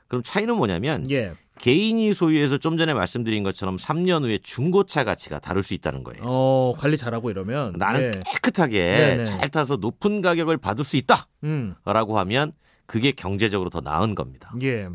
그럼 0.06 0.22
차이는 0.22 0.54
뭐냐면 0.54 1.10
예. 1.10 1.32
개인이 1.62 2.12
소유해서 2.12 2.58
좀 2.58 2.76
전에 2.76 2.92
말씀드린 2.92 3.44
것처럼 3.44 3.76
3년 3.76 4.24
후에 4.24 4.38
중고차 4.38 5.04
가치가 5.04 5.38
다를 5.38 5.62
수 5.62 5.74
있다는 5.74 6.02
거예요. 6.02 6.24
어, 6.24 6.74
관리 6.76 6.96
잘하고 6.96 7.30
이러면 7.30 7.74
나는 7.78 8.02
예. 8.02 8.20
깨끗하게 8.32 8.78
네네. 8.80 9.24
잘 9.24 9.48
타서 9.48 9.76
높은 9.76 10.22
가격을 10.22 10.56
받을 10.58 10.84
수 10.84 10.96
있다라고 10.96 11.28
음. 11.44 11.76
하면 12.18 12.52
그게 12.86 13.12
경제적으로 13.12 13.70
더 13.70 13.80
나은 13.80 14.16
겁니다. 14.16 14.52
예. 14.64 14.88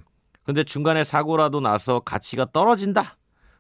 근데 0.44 0.66
중간에 0.66 1.06
사고라도 1.06 1.62
나서 1.62 2.02
가치가 2.02 2.46
떨어진다? 2.52 3.16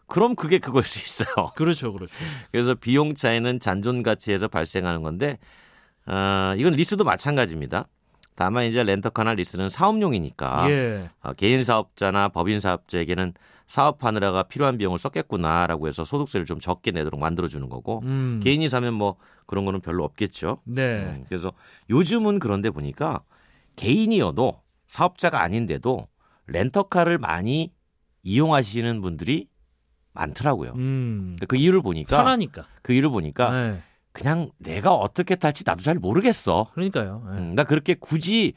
그럼 0.08 0.36
그게 0.36 0.58
그걸 0.60 0.84
수 0.84 1.00
있어요. 1.00 1.52
그렇죠. 1.56 1.94
그렇죠. 1.94 2.14
그래서 2.52 2.76
비용 2.76 3.16
차이는 3.16 3.62
잔존 3.62 4.04
가치에서 4.04 4.50
발생하는 4.50 5.02
건데 5.02 5.40
어, 6.08 6.56
이건 6.58 6.74
리스도 6.74 7.06
마찬가지입니다. 7.06 7.88
다만 8.38 8.66
이제 8.66 8.84
렌터카나 8.84 9.34
리스는 9.34 9.68
사업용이니까 9.68 10.70
예. 10.70 11.10
어, 11.22 11.34
개인 11.34 11.64
사업자나 11.64 12.30
법인 12.30 12.60
사업자에게는 12.60 13.34
사업하느라가 13.66 14.44
필요한 14.44 14.78
비용을 14.78 15.00
썼겠구나라고 15.00 15.88
해서 15.88 16.06
소득세를 16.06 16.46
좀 16.46 16.60
적게 16.60 16.92
내도록 16.92 17.20
만들어주는 17.20 17.68
거고 17.68 18.02
음. 18.04 18.40
개인이 18.44 18.70
사면 18.70 18.94
뭐 18.94 19.16
그런 19.48 19.66
거는 19.66 19.82
별로 19.82 20.04
없겠죠. 20.04 20.60
네. 20.66 21.00
음, 21.00 21.26
그래서 21.28 21.52
요즘은 21.90 22.38
그런데 22.38 22.70
보니까 22.70 23.24
개인이어도 23.76 24.62
사업자가 24.86 25.42
아닌데도 25.42 26.08
렌터카를 26.46 27.18
많이 27.18 27.74
이용하시는 28.22 29.02
분들이 29.02 29.48
많더라고요. 30.14 30.74
음. 30.78 31.38
그 31.48 31.56
이유를 31.56 31.82
보니까 31.82 32.18
편하니까. 32.18 32.68
그 32.84 32.94
이유를 32.94 33.10
보니까 33.10 33.52
네. 33.52 33.84
그냥 34.18 34.50
내가 34.58 34.96
어떻게 34.96 35.36
탈지 35.36 35.64
나도 35.66 35.84
잘 35.84 35.96
모르겠어. 35.96 36.72
그러니까요. 36.74 37.24
예. 37.34 37.38
음, 37.38 37.56
나 37.56 37.64
그렇게 37.64 37.94
굳이 37.94 38.54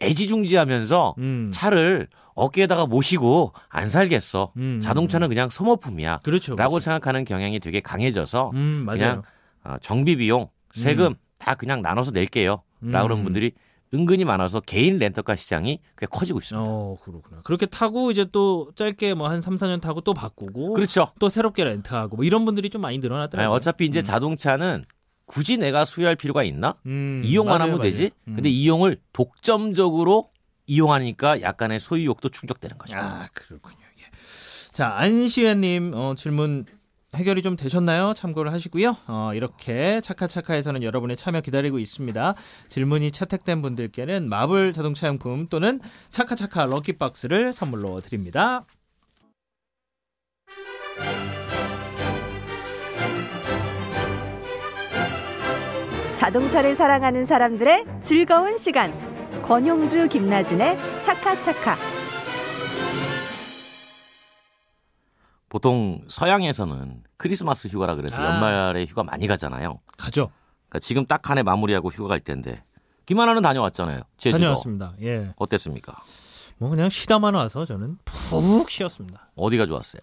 애지중지하면서 0.00 1.16
음. 1.18 1.50
차를 1.52 2.08
어깨에다가 2.34 2.86
모시고 2.86 3.52
안 3.68 3.90
살겠어. 3.90 4.52
음. 4.56 4.80
자동차는 4.82 5.28
그냥 5.28 5.50
소모품이야. 5.50 6.20
그렇죠. 6.22 6.56
라고 6.56 6.72
그렇죠. 6.72 6.84
생각하는 6.84 7.24
경향이 7.26 7.60
되게 7.60 7.80
강해져서 7.80 8.52
음. 8.54 8.86
그냥 8.90 9.22
어, 9.64 9.76
정비 9.82 10.16
비용, 10.16 10.48
세금 10.72 11.14
다 11.38 11.54
그냥 11.56 11.82
나눠서 11.82 12.12
낼게요. 12.12 12.62
음. 12.84 12.90
라고 12.90 13.08
그런 13.08 13.22
분들이 13.22 13.52
은근히 13.94 14.24
많아서 14.24 14.60
개인 14.60 14.98
렌터카 14.98 15.36
시장이 15.36 15.78
꽤 15.98 16.06
커지고 16.06 16.38
있습니다. 16.38 16.66
어, 16.66 16.96
그렇구나. 17.04 17.42
그렇게 17.44 17.66
타고 17.66 18.10
이제 18.10 18.26
또 18.32 18.70
짧게 18.76 19.12
뭐 19.12 19.28
한 19.28 19.42
3, 19.42 19.56
4년 19.56 19.82
타고 19.82 20.00
또 20.00 20.14
바꾸고 20.14 20.72
그렇죠. 20.72 21.12
또 21.20 21.28
새롭게 21.28 21.64
렌트하고 21.64 22.16
뭐 22.16 22.24
이런 22.24 22.46
분들이 22.46 22.70
좀 22.70 22.80
많이 22.80 22.96
네, 22.96 23.02
늘어났더라고요. 23.02 23.54
어차피 23.54 23.84
이제 23.84 23.98
음. 24.00 24.04
자동차는 24.04 24.86
굳이 25.26 25.56
내가 25.56 25.84
소유할 25.84 26.16
필요가 26.16 26.42
있나? 26.42 26.74
음, 26.86 27.22
이용만 27.24 27.58
맞아요, 27.58 27.62
하면 27.72 27.78
맞아요. 27.78 27.90
되지. 27.90 28.10
음. 28.28 28.34
근데 28.34 28.48
이용을 28.48 28.98
독점적으로 29.12 30.30
이용하니까 30.66 31.42
약간의 31.42 31.80
소유욕도 31.80 32.28
충족되는 32.28 32.78
거죠. 32.78 32.96
아, 32.98 33.28
그렇군요. 33.32 33.76
예. 33.98 34.02
자, 34.72 34.94
안시현님 34.96 35.92
어, 35.94 36.14
질문 36.16 36.66
해결이 37.14 37.42
좀 37.42 37.56
되셨나요? 37.56 38.14
참고를 38.14 38.52
하시고요. 38.52 38.96
어, 39.06 39.32
이렇게 39.34 40.00
차카차카에서는 40.00 40.82
여러분의 40.82 41.16
참여 41.18 41.42
기다리고 41.42 41.78
있습니다. 41.78 42.34
질문이 42.70 43.10
채택된 43.10 43.60
분들께는 43.60 44.28
마블 44.30 44.72
자동차용품 44.72 45.48
또는 45.48 45.80
차카차카 46.10 46.64
럭키박스를 46.66 47.52
선물로 47.52 48.00
드립니다. 48.00 48.64
자동차를 56.22 56.76
사랑하는 56.76 57.26
사람들의 57.26 57.84
즐거운 58.00 58.56
시간. 58.56 58.92
권용주 59.42 60.06
김나진의 60.06 60.78
차카차카. 61.02 61.76
보통 65.48 66.00
서양에서는 66.06 67.02
크리스마스 67.16 67.66
휴가라 67.66 67.96
그래서 67.96 68.22
아. 68.22 68.26
연말에 68.36 68.84
휴가 68.86 69.02
많이 69.02 69.26
가잖아요. 69.26 69.80
가죠. 69.98 70.30
그러니까 70.68 70.78
지금 70.78 71.06
딱 71.06 71.28
한 71.28 71.38
해 71.38 71.42
마무리하고 71.42 71.88
휴가 71.90 72.06
갈 72.10 72.20
때인데 72.20 72.62
김하나는 73.04 73.42
다녀왔잖아요. 73.42 74.02
제주도. 74.16 74.38
다녀왔습니다. 74.38 74.92
예. 75.02 75.32
어땠습니까? 75.34 75.96
뭐 76.58 76.70
그냥 76.70 76.88
쉬다만 76.88 77.34
와서 77.34 77.66
저는 77.66 77.98
푹 78.04 78.70
쉬었습니다. 78.70 79.28
어디가 79.34 79.66
좋았어요? 79.66 80.02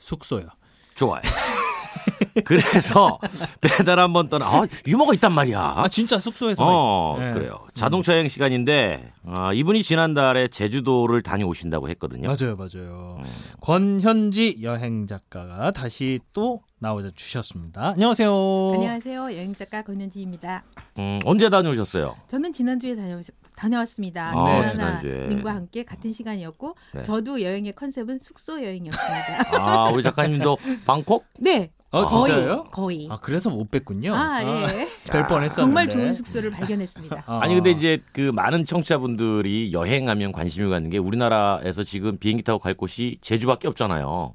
숙소요. 0.00 0.48
좋아요. 0.96 1.22
그래서 2.44 3.18
매달 3.60 3.98
한 3.98 4.12
번 4.12 4.28
떠나 4.28 4.46
아, 4.46 4.66
유머가 4.86 5.14
있단 5.14 5.32
말이야. 5.32 5.74
아 5.76 5.88
진짜 5.88 6.18
숙소에서 6.18 6.64
어. 6.66 7.18
예. 7.20 7.30
그래요. 7.32 7.58
자동차 7.74 8.12
여행 8.14 8.28
시간인데 8.28 9.12
아, 9.26 9.52
이분이 9.52 9.82
지난달에 9.82 10.48
제주도를 10.48 11.22
다녀오신다고 11.22 11.88
했거든요. 11.90 12.28
맞아요, 12.28 12.56
맞아요. 12.56 13.18
음. 13.18 13.24
권현지 13.60 14.58
여행 14.62 15.06
작가가 15.06 15.70
다시 15.70 16.20
또 16.32 16.60
나와 16.78 17.00
주셨습니다. 17.14 17.90
안녕하세요. 17.94 18.72
안녕하세요. 18.74 19.22
여행 19.36 19.54
작가 19.54 19.82
권현지입니다. 19.82 20.64
음, 20.98 21.20
언제 21.24 21.48
다녀오셨어요? 21.48 22.16
저는 22.28 22.52
지난주에 22.52 22.96
다녀, 22.96 23.20
다녀왔습니다. 23.56 24.30
아, 24.30 24.32
김하나 24.32 24.68
지난주에. 24.68 25.28
님과 25.28 25.54
함께 25.54 25.84
같은 25.84 26.12
시간이었고 26.12 26.74
네. 26.94 27.02
저도 27.02 27.40
여행의 27.40 27.74
컨셉은 27.74 28.18
숙소 28.20 28.62
여행이었습니다. 28.62 29.58
아, 29.60 29.90
우리 29.90 30.02
작가님도 30.02 30.56
방콕? 30.84 31.24
네. 31.38 31.70
어, 31.92 32.06
거의 32.06 32.32
진짜요? 32.32 32.64
거의. 32.72 33.06
아 33.10 33.18
그래서 33.20 33.50
못 33.50 33.70
뵀군요. 33.70 34.12
아, 34.14 34.42
예. 34.42 34.88
뵐 35.10 35.26
뻔했었는데. 35.26 35.54
정말 35.54 35.88
좋은 35.90 36.14
숙소를 36.14 36.50
발견했습니다. 36.50 37.24
아. 37.26 37.40
아니 37.42 37.54
근데 37.54 37.70
이제 37.70 38.02
그 38.12 38.30
많은 38.34 38.64
청취자분들이 38.64 39.72
여행하면 39.74 40.32
관심을 40.32 40.70
갖는 40.70 40.88
게 40.90 40.96
우리나라에서 40.98 41.84
지금 41.84 42.16
비행기 42.16 42.42
타고 42.44 42.58
갈 42.58 42.72
곳이 42.74 43.18
제주밖에 43.20 43.68
없잖아요. 43.68 44.34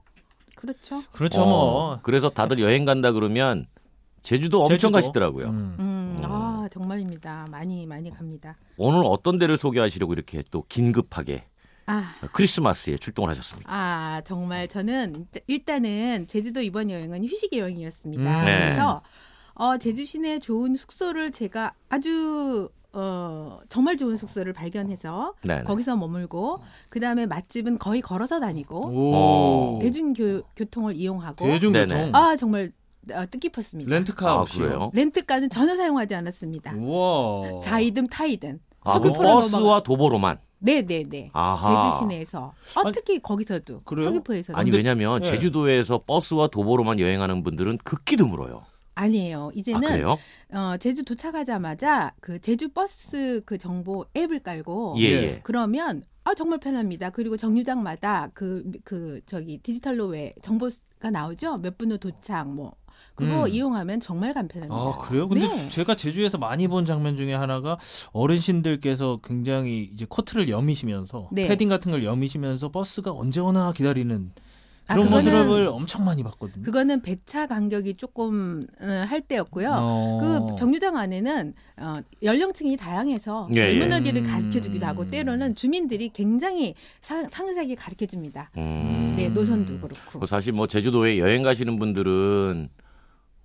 그렇죠. 0.56 1.02
그렇죠 1.12 1.42
어, 1.42 1.46
뭐. 1.46 2.00
그래서 2.04 2.30
다들 2.30 2.60
여행 2.60 2.86
간다 2.86 3.12
그러면 3.12 3.66
제주도 4.22 4.62
엄청 4.64 4.78
제주도. 4.78 4.92
가시더라고요. 4.92 5.48
음. 5.48 5.76
음, 5.80 6.18
아, 6.24 6.68
정말입니다. 6.72 7.48
많이 7.50 7.86
많이 7.88 8.12
갑니다. 8.12 8.56
오늘 8.78 9.04
어떤 9.06 9.40
데를 9.40 9.58
소개하시려고 9.58 10.14
이렇게 10.14 10.44
또 10.52 10.64
긴급하게 10.70 11.46
아, 11.88 12.14
크리스마스에 12.34 12.98
출동을 12.98 13.30
하셨습니까? 13.32 13.74
아, 13.74 14.22
정말 14.26 14.68
저는 14.68 15.28
일단은 15.48 16.28
제주도 16.28 16.62
이번 16.62 16.92
여행은 16.92 17.24
휴식 17.26 17.54
여행이었습니다. 17.54 18.22
음. 18.22 18.46
네. 18.46 18.60
그래서 18.66 19.02
어, 19.54 19.78
제주 19.78 20.06
시내 20.06 20.40
좋은 20.40 20.76
숙소를 20.76 21.32
제가 21.32 21.74
아주 21.90 22.70
어, 22.94 23.60
정말 23.70 23.96
좋은 23.96 24.18
숙소를 24.18 24.54
발견해서 24.54 25.34
네. 25.44 25.64
거기서 25.64 25.96
머물고 25.96 26.60
그 26.90 27.00
다음에 27.00 27.26
맛집은 27.26 27.80
거의 27.80 28.02
걸어서 28.02 28.40
다니고 28.40 28.82
어. 28.86 29.80
대중교통을 29.82 30.96
이용하고 30.96 31.46
대중교통. 31.46 31.88
네네. 31.88 32.12
아 32.14 32.36
정말 32.36 32.72
어, 33.14 33.26
뜻깊었습니다. 33.30 33.90
렌트카 33.90 34.30
아, 34.30 34.34
없이. 34.36 34.60
그래요? 34.60 34.92
렌트카는 34.94 35.50
전혀 35.50 35.76
사용하지 35.76 36.16
않았습니다. 36.16 36.74
우와. 36.74 37.62
자이든 37.62 38.08
타이든 38.08 38.60
아, 38.82 39.00
버스와 39.00 39.84
도보로만. 39.84 40.40
네네네 40.60 41.32
아하. 41.34 41.82
제주 41.92 42.00
시내에서 42.00 42.54
어, 42.76 42.82
아니, 42.84 42.92
특히 42.94 43.20
거기서도 43.20 43.82
그래요? 43.82 44.10
서귀포에서도 44.10 44.58
아니 44.58 44.72
왜냐면 44.72 45.22
네. 45.22 45.30
제주도에서 45.30 46.04
버스와 46.06 46.48
도보로만 46.48 47.00
여행하는 47.00 47.44
분들은 47.44 47.80
극히 47.84 48.18
드물어요. 48.18 48.64
아니에요. 48.96 49.50
아 49.50 49.52
이제는 49.54 49.82
그래요? 49.82 50.18
어, 50.52 50.76
제주 50.80 51.04
도착하자마자 51.04 52.14
그 52.20 52.40
제주 52.42 52.70
버스 52.70 53.42
그 53.46 53.58
정보 53.60 54.06
앱을 54.16 54.40
깔고 54.40 54.96
예 54.98 55.04
예. 55.04 55.12
예. 55.12 55.40
그러면 55.44 56.04
아 56.24 56.34
정말 56.34 56.60
편합니다. 56.60 57.12
그리고 57.12 57.38
정류장마다 57.38 58.32
그그 58.34 59.22
저기 59.28 59.60
디지털로 59.60 60.08
왜 60.08 60.34
정보가 60.42 61.12
나오죠? 61.12 61.58
몇 61.58 61.78
분후 61.78 62.00
도착 62.00 62.50
뭐 62.50 62.74
그거 63.18 63.44
음. 63.46 63.48
이용하면 63.50 64.00
정말 64.00 64.32
간편합니다. 64.32 64.76
아 64.80 64.98
그래요? 65.00 65.28
근데 65.28 65.48
네. 65.48 65.70
제가 65.70 65.96
제주에서 65.96 66.38
많이 66.38 66.68
본 66.68 66.86
장면 66.86 67.18
중에 67.18 67.34
하나가 67.34 67.80
어르신들께서 68.14 69.20
굉장히 69.24 69.90
이제 69.92 70.06
코트를 70.08 70.50
여미시면서 70.50 71.30
네. 71.32 71.48
패딩 71.48 71.68
같은 71.68 71.92
걸 71.92 72.04
여미시면서 72.04 72.70
버스가 72.70 73.12
언제 73.12 73.40
오나 73.40 73.74
기다리는 73.74 74.32
아, 74.90 74.94
그런 74.94 75.10
그거는- 75.10 75.34
모습을 75.34 75.68
엄청 75.68 76.06
많이 76.06 76.24
봤거든요. 76.24 76.64
그거는 76.64 77.02
배차 77.02 77.46
간격이 77.48 77.96
조금 77.96 78.68
어, 78.80 78.86
할 78.86 79.20
때였고요. 79.20 79.70
어. 79.78 80.48
그 80.50 80.56
정류장 80.56 80.96
안에는 80.96 81.54
어, 81.82 82.00
연령층이 82.24 82.78
다양해서 82.78 83.50
예, 83.56 83.62
예. 83.74 83.80
젊은이들을 83.82 84.22
음. 84.22 84.28
가르쳐 84.32 84.62
주기도 84.62 84.86
하고 84.86 85.10
때로는 85.10 85.56
주민들이 85.56 86.08
굉장히 86.10 86.74
상, 87.02 87.28
상세하게 87.28 87.76
가르쳐 87.76 88.06
줍니다. 88.06 88.50
음. 88.58 89.16
네, 89.18 89.28
노선도 89.28 89.80
그렇고. 89.80 90.20
그 90.20 90.26
사실 90.26 90.54
뭐 90.54 90.68
제주도에 90.68 91.18
여행 91.18 91.44
가시는 91.44 91.80
분들은 91.80 92.70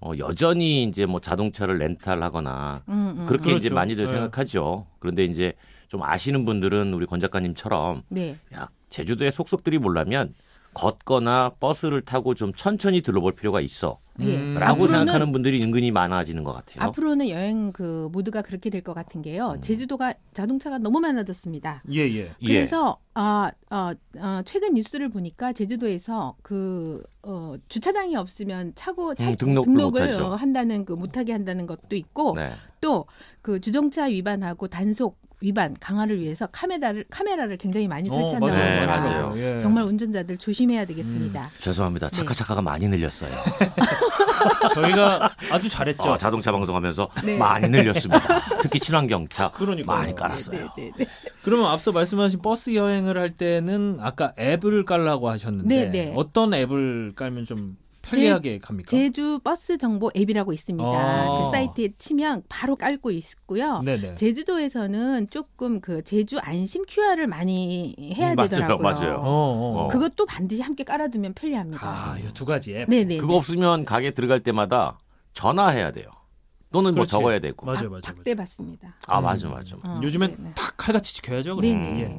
어, 0.02 0.12
여전히 0.18 0.82
이제 0.82 1.06
뭐 1.06 1.20
자동차를 1.20 1.78
렌탈하거나 1.78 2.82
음, 2.88 3.14
음, 3.18 3.26
그렇게 3.26 3.52
음. 3.52 3.58
이제 3.58 3.68
그렇죠. 3.68 3.74
많이들 3.76 4.06
네. 4.06 4.10
생각하죠. 4.12 4.86
그런데 4.98 5.24
이제 5.24 5.52
좀 5.86 6.02
아시는 6.02 6.44
분들은 6.44 6.92
우리 6.92 7.06
권 7.06 7.20
작가님처럼 7.20 8.02
네. 8.08 8.36
야, 8.52 8.68
제주도의 8.88 9.30
속속들이 9.30 9.78
보려면 9.78 10.34
걷거나 10.74 11.52
버스를 11.60 12.02
타고 12.02 12.34
좀 12.34 12.52
천천히 12.54 13.00
둘러볼 13.02 13.32
필요가 13.32 13.60
있어. 13.60 13.98
예. 14.20 14.36
음. 14.36 14.54
라고 14.58 14.86
생각하는 14.86 15.32
분들이 15.32 15.62
은근히 15.62 15.90
많아지는 15.90 16.44
것 16.44 16.52
같아요. 16.52 16.86
앞으로는 16.86 17.30
여행 17.30 17.72
그 17.72 18.10
모두가 18.12 18.42
그렇게 18.42 18.68
될 18.68 18.82
것 18.82 18.92
같은 18.94 19.22
게요. 19.22 19.52
음. 19.56 19.60
제주도가 19.62 20.12
자동차가 20.34 20.76
너무 20.78 21.00
많아졌습니다. 21.00 21.82
예 21.92 22.00
예. 22.00 22.34
예. 22.42 22.46
그래서 22.46 22.98
아, 23.14 23.50
어, 23.70 23.92
어, 24.18 24.40
최근 24.44 24.74
뉴스를 24.74 25.08
보니까 25.08 25.52
제주도에서 25.52 26.34
그 26.42 27.02
어, 27.22 27.54
주차장이 27.68 28.16
없으면 28.16 28.72
차고 28.74 29.14
차, 29.14 29.28
음, 29.28 29.34
등록을 29.36 29.64
등록을 29.72 30.00
못하죠. 30.02 30.26
어, 30.26 30.34
한다는 30.34 30.84
그 30.84 30.92
못하게 30.94 31.32
한다는 31.32 31.66
것도 31.66 31.94
있고 31.96 32.34
네. 32.36 32.50
또그 32.80 33.60
주정차 33.60 34.04
위반하고 34.04 34.66
단속 34.68 35.18
위반 35.42 35.76
강화를 35.78 36.20
위해서 36.20 36.46
카메라를 36.46 37.04
카메라를 37.10 37.56
굉장히 37.58 37.88
많이 37.88 38.08
어, 38.08 38.12
설치한다고 38.12 38.54
네, 38.54 38.78
하더라고요. 38.86 39.10
맞아요. 39.10 39.34
예. 39.36 39.58
정말 39.58 39.84
운전자들 39.84 40.38
조심해야 40.38 40.84
되겠습니다. 40.86 41.50
죄송합니다. 41.58 42.08
네. 42.08 42.16
차카차카가 42.16 42.62
많이 42.62 42.88
늘렸어요. 42.88 43.30
저희가 44.74 45.30
아주 45.50 45.68
잘했죠. 45.68 46.02
어, 46.02 46.18
자동차 46.18 46.52
방송하면서 46.52 47.08
네. 47.24 47.36
많이 47.36 47.68
늘렸습니다. 47.68 48.22
특히 48.60 48.78
친환경차 48.80 49.50
그러니까요. 49.50 49.96
많이 49.98 50.14
깔았어요. 50.14 50.68
네, 50.76 50.90
네, 50.90 50.92
네. 50.96 51.06
그러면 51.42 51.66
앞서 51.66 51.92
말씀하신 51.92 52.40
버스 52.40 52.74
여행을 52.74 53.18
할 53.18 53.30
때는 53.30 53.98
아까 54.00 54.32
앱을 54.38 54.84
깔라고 54.84 55.28
하셨는데 55.28 55.74
네, 55.74 55.90
네. 55.90 56.12
어떤 56.16 56.54
앱을 56.54 57.12
깔면 57.16 57.46
좀 57.46 57.76
편리하게 58.02 58.58
갑니까? 58.58 58.88
제주 58.90 59.40
버스 59.42 59.78
정보 59.78 60.10
앱이라고 60.16 60.52
있습니다. 60.52 60.88
아. 60.88 61.44
그 61.44 61.50
사이트에 61.50 61.90
치면 61.96 62.42
바로 62.48 62.76
깔고 62.76 63.10
있고요. 63.12 63.80
네네. 63.80 64.16
제주도에서는 64.16 65.28
조금 65.30 65.80
그 65.80 66.02
제주 66.02 66.38
안심 66.40 66.84
QR을 66.86 67.26
많이 67.26 67.94
해야 68.16 68.32
음, 68.32 68.36
맞아요, 68.36 68.48
되더라고요. 68.48 68.82
맞아요. 68.82 69.14
어, 69.16 69.22
어. 69.22 69.84
어. 69.84 69.88
그것도 69.88 70.26
반드시 70.26 70.60
함께 70.62 70.84
깔아두면 70.84 71.34
편리합니다. 71.34 71.86
아, 71.86 72.18
이두 72.18 72.44
가지 72.44 72.74
앱. 72.76 72.88
네네. 72.90 73.18
그거 73.18 73.36
없으면 73.36 73.84
가게 73.84 74.10
들어갈 74.10 74.40
때마다 74.40 74.98
전화해야 75.32 75.92
돼요. 75.92 76.06
또는 76.72 76.90
뭐 76.90 77.02
그렇지. 77.04 77.10
적어야 77.10 77.38
되고. 77.38 77.66
맞아요, 77.66 77.90
맞아요. 77.90 78.00
박대 78.02 78.34
받습니다. 78.34 78.96
아 79.06 79.18
음. 79.18 79.24
맞아 79.24 79.48
맞아. 79.48 79.76
어, 79.84 80.00
요즘엔 80.02 80.30
네 80.30 80.36
네. 80.38 80.52
탁 80.54 80.74
칼같이 80.76 81.14
지켜야죠. 81.14 81.56
그럼. 81.56 81.70
네네. 81.70 82.00
예. 82.00 82.18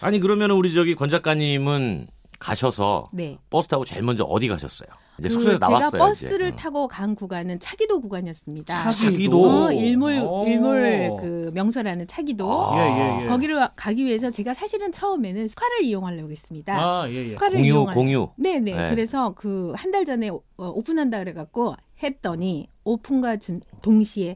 아니 0.00 0.20
그러면 0.20 0.52
우리 0.52 0.72
저기 0.72 0.94
권 0.94 1.08
작가님은 1.08 2.06
가셔서 2.42 3.08
네. 3.12 3.38
버스 3.50 3.68
타고 3.68 3.84
제일 3.84 4.02
먼저 4.02 4.24
어디 4.24 4.48
가셨어요? 4.48 4.88
이제 5.18 5.28
그 5.28 5.34
숙소에서 5.34 5.58
나왔어요. 5.58 5.90
제가 5.90 6.04
버스를 6.04 6.48
이제. 6.48 6.56
타고 6.56 6.88
간 6.88 7.14
구간은 7.14 7.60
차기도 7.60 8.00
구간이었습니다. 8.00 8.90
차기도? 8.90 9.64
어, 9.66 9.72
일몰 9.72 10.20
오. 10.26 10.44
일몰 10.46 11.16
그 11.20 11.50
명소라는 11.54 12.06
차기도 12.08 12.50
아. 12.72 12.76
예, 12.76 13.20
예, 13.20 13.24
예. 13.24 13.28
거기를 13.28 13.68
가기 13.76 14.04
위해서 14.04 14.30
제가 14.30 14.54
사실은 14.54 14.90
처음에는 14.90 15.48
스카를 15.48 15.82
이용하려고 15.82 16.30
했습니다. 16.30 16.74
아, 16.76 17.08
예, 17.08 17.14
예. 17.28 17.30
스카를 17.34 17.58
공유 17.58 17.72
이용하- 17.74 17.94
공유. 17.94 18.28
네네. 18.36 18.74
네. 18.74 18.90
그래서 18.90 19.34
그 19.34 19.72
한 19.76 19.90
달 19.92 20.04
전에 20.04 20.28
오- 20.30 20.42
어, 20.56 20.68
오픈한다 20.68 21.18
그래갖고 21.20 21.76
했더니 22.02 22.66
오픈과 22.84 23.36
좀 23.36 23.60
동시에 23.82 24.34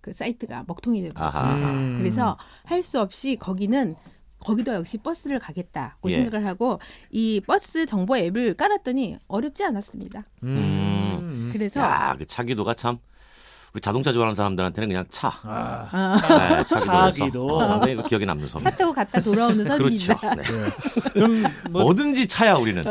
그 0.00 0.12
사이트가 0.14 0.64
먹통이 0.66 1.02
되고. 1.02 1.12
있습니다. 1.22 1.54
음. 1.54 1.96
그래서 1.98 2.38
할 2.64 2.82
수 2.82 3.00
없이 3.00 3.36
거기는 3.36 3.96
거기도 4.40 4.72
역시 4.74 4.98
버스를 4.98 5.38
가겠다고 5.38 6.10
예. 6.10 6.22
생각을 6.22 6.46
하고 6.46 6.80
이 7.10 7.40
버스 7.46 7.86
정보 7.86 8.16
앱을 8.16 8.54
깔았더니 8.54 9.18
어렵지 9.28 9.64
않았습니다. 9.64 10.24
음. 10.44 11.50
그래서 11.52 11.80
야, 11.80 12.14
그 12.18 12.26
차기도가 12.26 12.74
참 12.74 12.98
우리 13.74 13.82
자동차 13.82 14.12
좋아하는 14.12 14.34
사람들한테는 14.34 14.88
그냥 14.88 15.04
차. 15.10 15.28
아, 15.42 15.88
아, 15.92 16.18
네, 16.56 16.64
차기도. 16.64 17.46
어, 17.58 17.64
상당히 17.66 17.96
그 17.96 18.02
기억에 18.04 18.24
남는 18.24 18.48
섬. 18.48 18.62
차 18.62 18.70
타고 18.70 18.92
갔다 18.94 19.20
돌아오는 19.20 19.62
그렇죠. 19.76 20.14
선입니다. 20.14 20.34
네. 20.36 20.42
예. 20.42 21.10
그럼 21.10 21.42
뭐 21.70 21.82
뭐든지 21.82 22.26
차야 22.28 22.54
우리는. 22.54 22.82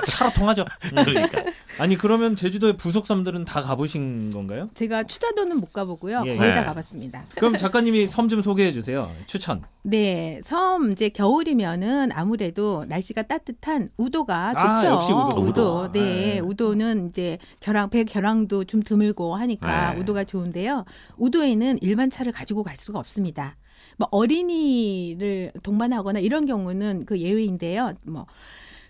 차로 0.08 0.32
통하죠. 0.32 0.64
그러니까. 0.80 1.44
아니 1.78 1.96
그러면 1.96 2.36
제주도의 2.36 2.76
부속섬들은 2.76 3.44
다 3.44 3.60
가보신 3.60 4.32
건가요? 4.32 4.68
제가 4.74 5.04
추자도는 5.04 5.58
못 5.58 5.72
가보고요. 5.72 6.22
예, 6.26 6.36
거의 6.36 6.50
예. 6.50 6.54
다 6.54 6.64
가봤습니다. 6.64 7.24
그럼 7.36 7.56
작가님이 7.56 8.06
섬 8.08 8.32
좀 8.32 8.40
소개해 8.40 8.72
주세요. 8.72 9.10
추천. 9.26 9.62
네, 9.82 10.40
섬 10.42 10.90
이제 10.92 11.10
겨울이면은 11.10 12.10
아무래도 12.12 12.86
날씨가 12.88 13.22
따뜻한 13.22 13.90
우도가 13.98 14.54
아, 14.56 14.76
좋죠. 14.76 14.86
역시 14.94 15.12
우도. 15.12 15.40
우도. 15.42 15.92
네, 15.92 16.00
네. 16.00 16.38
우도는 16.40 17.08
이제 17.08 17.36
결항 17.60 17.90
배 17.90 18.04
결항도 18.04 18.64
좀 18.64 18.82
드물고 18.82 19.34
하니까 19.36 19.92
네. 19.94 20.00
우도가 20.00 20.24
좋은데요. 20.24 20.86
우도에는 21.18 21.78
일반 21.82 22.08
차를 22.08 22.32
가지고 22.32 22.62
갈 22.62 22.76
수가 22.76 22.98
없습니다. 22.98 23.56
뭐 23.98 24.08
어린이를 24.10 25.52
동반하거나 25.62 26.20
이런 26.20 26.46
경우는 26.46 27.04
그 27.04 27.18
예외인데요. 27.18 27.92
뭐 28.06 28.26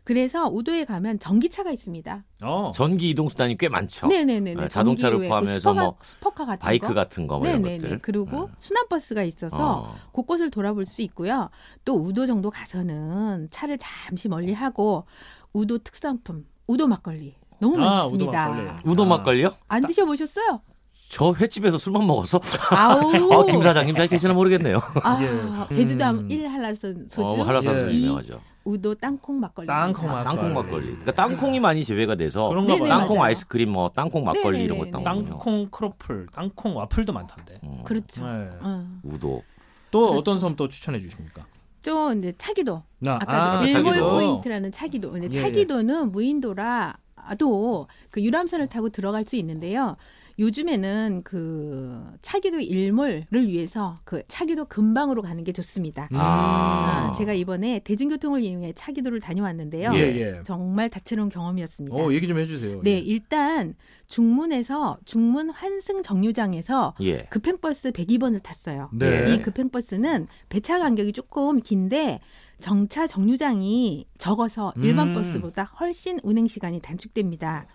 그래서 0.04 0.46
우도에 0.48 0.84
가면 0.84 1.20
전기차가 1.20 1.70
있습니다. 1.70 2.24
어. 2.42 2.72
전기 2.74 3.10
이동 3.10 3.28
수단이 3.28 3.56
꽤 3.56 3.68
많죠. 3.68 4.08
네네네. 4.08 4.54
네, 4.54 4.68
자동차를 4.68 5.28
포함해서 5.28 5.72
뭐 5.74 5.96
스퍼카 6.02 6.44
같은 6.44 6.58
바이크 6.58 6.88
거. 6.88 6.94
같은 6.94 7.26
거뭐 7.28 7.46
이런 7.46 7.62
네네네. 7.62 7.82
것들. 7.82 7.98
그리고 8.00 8.46
네. 8.48 8.52
순환 8.58 8.88
버스가 8.88 9.22
있어서 9.22 9.56
어. 9.56 9.96
곳곳을 10.10 10.50
돌아볼 10.50 10.86
수 10.86 11.02
있고요. 11.02 11.50
또 11.84 11.94
우도 11.94 12.26
정도 12.26 12.50
가서는 12.50 13.48
차를 13.50 13.78
잠시 13.78 14.28
멀리 14.28 14.52
하고 14.52 15.06
우도 15.52 15.78
특산품 15.78 16.46
우도 16.66 16.88
막걸리 16.88 17.34
너무 17.60 17.76
아, 17.80 18.06
우도 18.06 18.26
맛있습니다. 18.26 18.48
막걸리. 18.48 18.70
우도 18.84 19.02
아. 19.04 19.06
막걸리요? 19.06 19.50
안 19.68 19.86
드셔보셨어요? 19.86 20.62
저 21.10 21.32
횟집에서 21.34 21.76
술만 21.76 22.06
먹어서. 22.06 22.40
아우. 22.70 23.32
어, 23.34 23.44
김 23.46 23.60
사장님 23.62 23.94
잘 23.94 24.08
계시나 24.08 24.32
모르겠네요. 24.32 24.78
아, 25.04 25.22
예. 25.70 25.74
제주도 25.76 26.02
음. 26.04 26.08
하면 26.08 26.30
1 26.30 26.48
한라산 26.48 27.06
소주, 27.10 27.40
어, 27.42 27.44
한라산도 27.44 27.92
예. 27.92 27.98
유명하죠. 27.98 28.40
우도 28.64 28.94
땅콩 28.96 29.40
막걸리. 29.40 29.66
땅콩 29.66 30.10
아, 30.10 30.14
막걸리. 30.16 30.36
땅콩 30.36 30.54
막걸리. 30.54 30.86
그러니까 30.86 31.12
땅콩이 31.12 31.60
많이 31.60 31.84
재배가 31.84 32.14
돼서 32.16 32.48
그런가 32.48 32.76
봐요. 32.76 32.88
땅콩 32.88 33.16
맞아요. 33.18 33.28
아이스크림, 33.28 33.70
뭐 33.70 33.90
땅콩 33.94 34.24
막걸리 34.24 34.64
이런 34.64 34.78
네네네네. 34.78 34.90
것도 34.92 35.02
나오군요. 35.04 35.28
땅콩 35.30 35.68
크로플, 35.70 36.26
땅콩 36.32 36.76
와플도 36.76 37.12
많던데. 37.12 37.58
음, 37.64 37.82
그렇죠. 37.84 38.24
네. 38.26 38.48
어. 38.60 38.86
우도. 39.02 39.42
또 39.90 40.00
그렇죠. 40.00 40.18
어떤 40.18 40.40
섬 40.40 40.56
또 40.56 40.68
추천해 40.68 41.00
주십니까? 41.00 41.44
좀 41.82 42.18
이제 42.18 42.32
차귀도 42.38 42.82
아, 43.06 43.18
아까 43.20 43.58
아, 43.58 43.62
일몰 43.64 43.84
차귀도. 43.84 44.10
포인트라는 44.10 44.70
차귀도. 44.72 45.10
근데 45.10 45.26
예, 45.32 45.36
예. 45.36 45.40
차귀도는 45.40 46.12
무인도라도 46.12 47.88
그 48.10 48.22
유람선을 48.22 48.68
타고 48.68 48.88
들어갈 48.88 49.24
수 49.24 49.36
있는데요. 49.36 49.96
요즘에는 50.38 51.22
그 51.24 52.04
차기도 52.22 52.60
일몰을 52.60 53.46
위해서 53.48 53.98
그 54.04 54.22
차기도 54.28 54.64
근방으로 54.66 55.22
가는 55.22 55.42
게 55.44 55.52
좋습니다. 55.52 56.08
음. 56.12 56.16
아. 56.16 57.10
아, 57.10 57.12
제가 57.12 57.32
이번에 57.32 57.80
대중교통을 57.80 58.42
이용해 58.42 58.72
차기도를 58.74 59.20
다녀왔는데요. 59.20 59.92
예, 59.94 59.98
예. 59.98 60.40
정말 60.44 60.88
다채로운 60.88 61.28
경험이었습니다. 61.28 61.96
어, 61.96 62.12
얘기 62.12 62.28
좀 62.28 62.38
해주세요. 62.38 62.80
네, 62.82 62.92
예. 62.92 62.98
일단 62.98 63.74
중문에서 64.06 64.98
중문 65.04 65.50
환승 65.50 66.02
정류장에서 66.02 66.94
예. 67.02 67.24
급행버스 67.24 67.92
102번을 67.92 68.42
탔어요. 68.42 68.90
네. 68.92 69.32
이 69.32 69.42
급행버스는 69.42 70.26
배차 70.48 70.78
간격이 70.78 71.12
조금 71.12 71.60
긴데 71.60 72.20
정차 72.60 73.06
정류장이 73.06 74.06
적어서 74.18 74.72
일반 74.76 75.08
음. 75.08 75.14
버스보다 75.14 75.64
훨씬 75.80 76.20
운행 76.22 76.46
시간이 76.46 76.80
단축됩니다. 76.80 77.66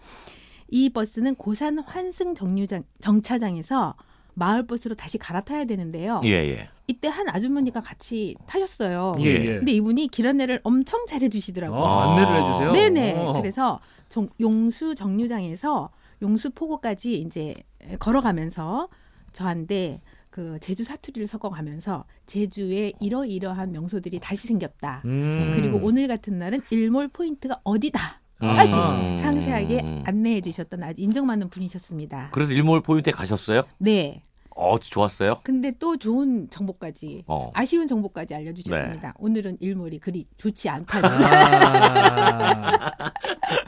이 0.69 0.89
버스는 0.89 1.36
고산 1.36 1.80
환승 1.80 2.36
정류장 2.36 2.84
정차장에서 2.99 3.95
마을 4.34 4.67
버스로 4.67 4.93
다시 4.95 5.17
갈아타야 5.17 5.65
되는데요. 5.65 6.21
예, 6.23 6.30
예. 6.30 6.69
이때 6.86 7.08
한 7.08 7.27
아주머니가 7.27 7.82
같이 7.82 8.36
타셨어요. 8.45 9.15
예, 9.19 9.25
예. 9.25 9.58
근데 9.58 9.71
이분이 9.73 10.10
길 10.10 10.27
안내를 10.27 10.60
엄청 10.63 11.06
잘해 11.08 11.30
주시더라고요. 11.30 11.80
어, 11.80 11.99
안내를 12.12 12.36
해 12.41 12.45
주세요. 12.53 12.71
네네. 12.71 13.13
어. 13.19 13.34
그래서 13.34 13.80
정- 14.10 14.30
용수 14.39 14.93
정류장에서 14.95 15.89
용수 16.21 16.51
포고까지 16.51 17.19
이제 17.19 17.56
걸어가면서 17.99 18.89
저한테 19.32 20.01
그 20.30 20.60
제주 20.62 20.84
사투리를 20.84 21.27
섞어가면서 21.27 22.06
제주에 22.27 22.93
이러이러한 22.99 23.71
명소들이 23.71 24.19
다시 24.19 24.47
생겼다. 24.47 25.01
음. 25.06 25.53
그리고 25.56 25.80
오늘 25.82 26.08
같은 26.08 26.38
날은 26.38 26.62
일몰 26.69 27.08
포인트가 27.08 27.60
어디다. 27.63 28.21
음. 28.43 28.47
까지 28.47 28.71
음. 28.73 29.17
상세하게 29.17 30.04
안내해 30.06 30.41
주셨던 30.41 30.84
아주 30.84 31.02
인정받는 31.02 31.50
분이셨습니다. 31.50 32.30
그래서 32.32 32.54
일몰 32.54 32.82
포인트에 32.82 33.12
가셨어요? 33.12 33.63
네. 33.80 34.23
어, 34.60 34.76
좋았어요? 34.80 35.36
근데 35.43 35.71
또 35.78 35.97
좋은 35.97 36.50
정보까지 36.50 37.23
어. 37.28 37.52
아쉬운 37.54 37.86
정보까지 37.86 38.34
알려주셨습니다. 38.34 39.13
오늘은 39.19 39.58
일몰이 39.60 40.00
그리 40.00 40.26
좋지 40.38 40.67
않다는. 40.67 41.10
아, 41.23 42.82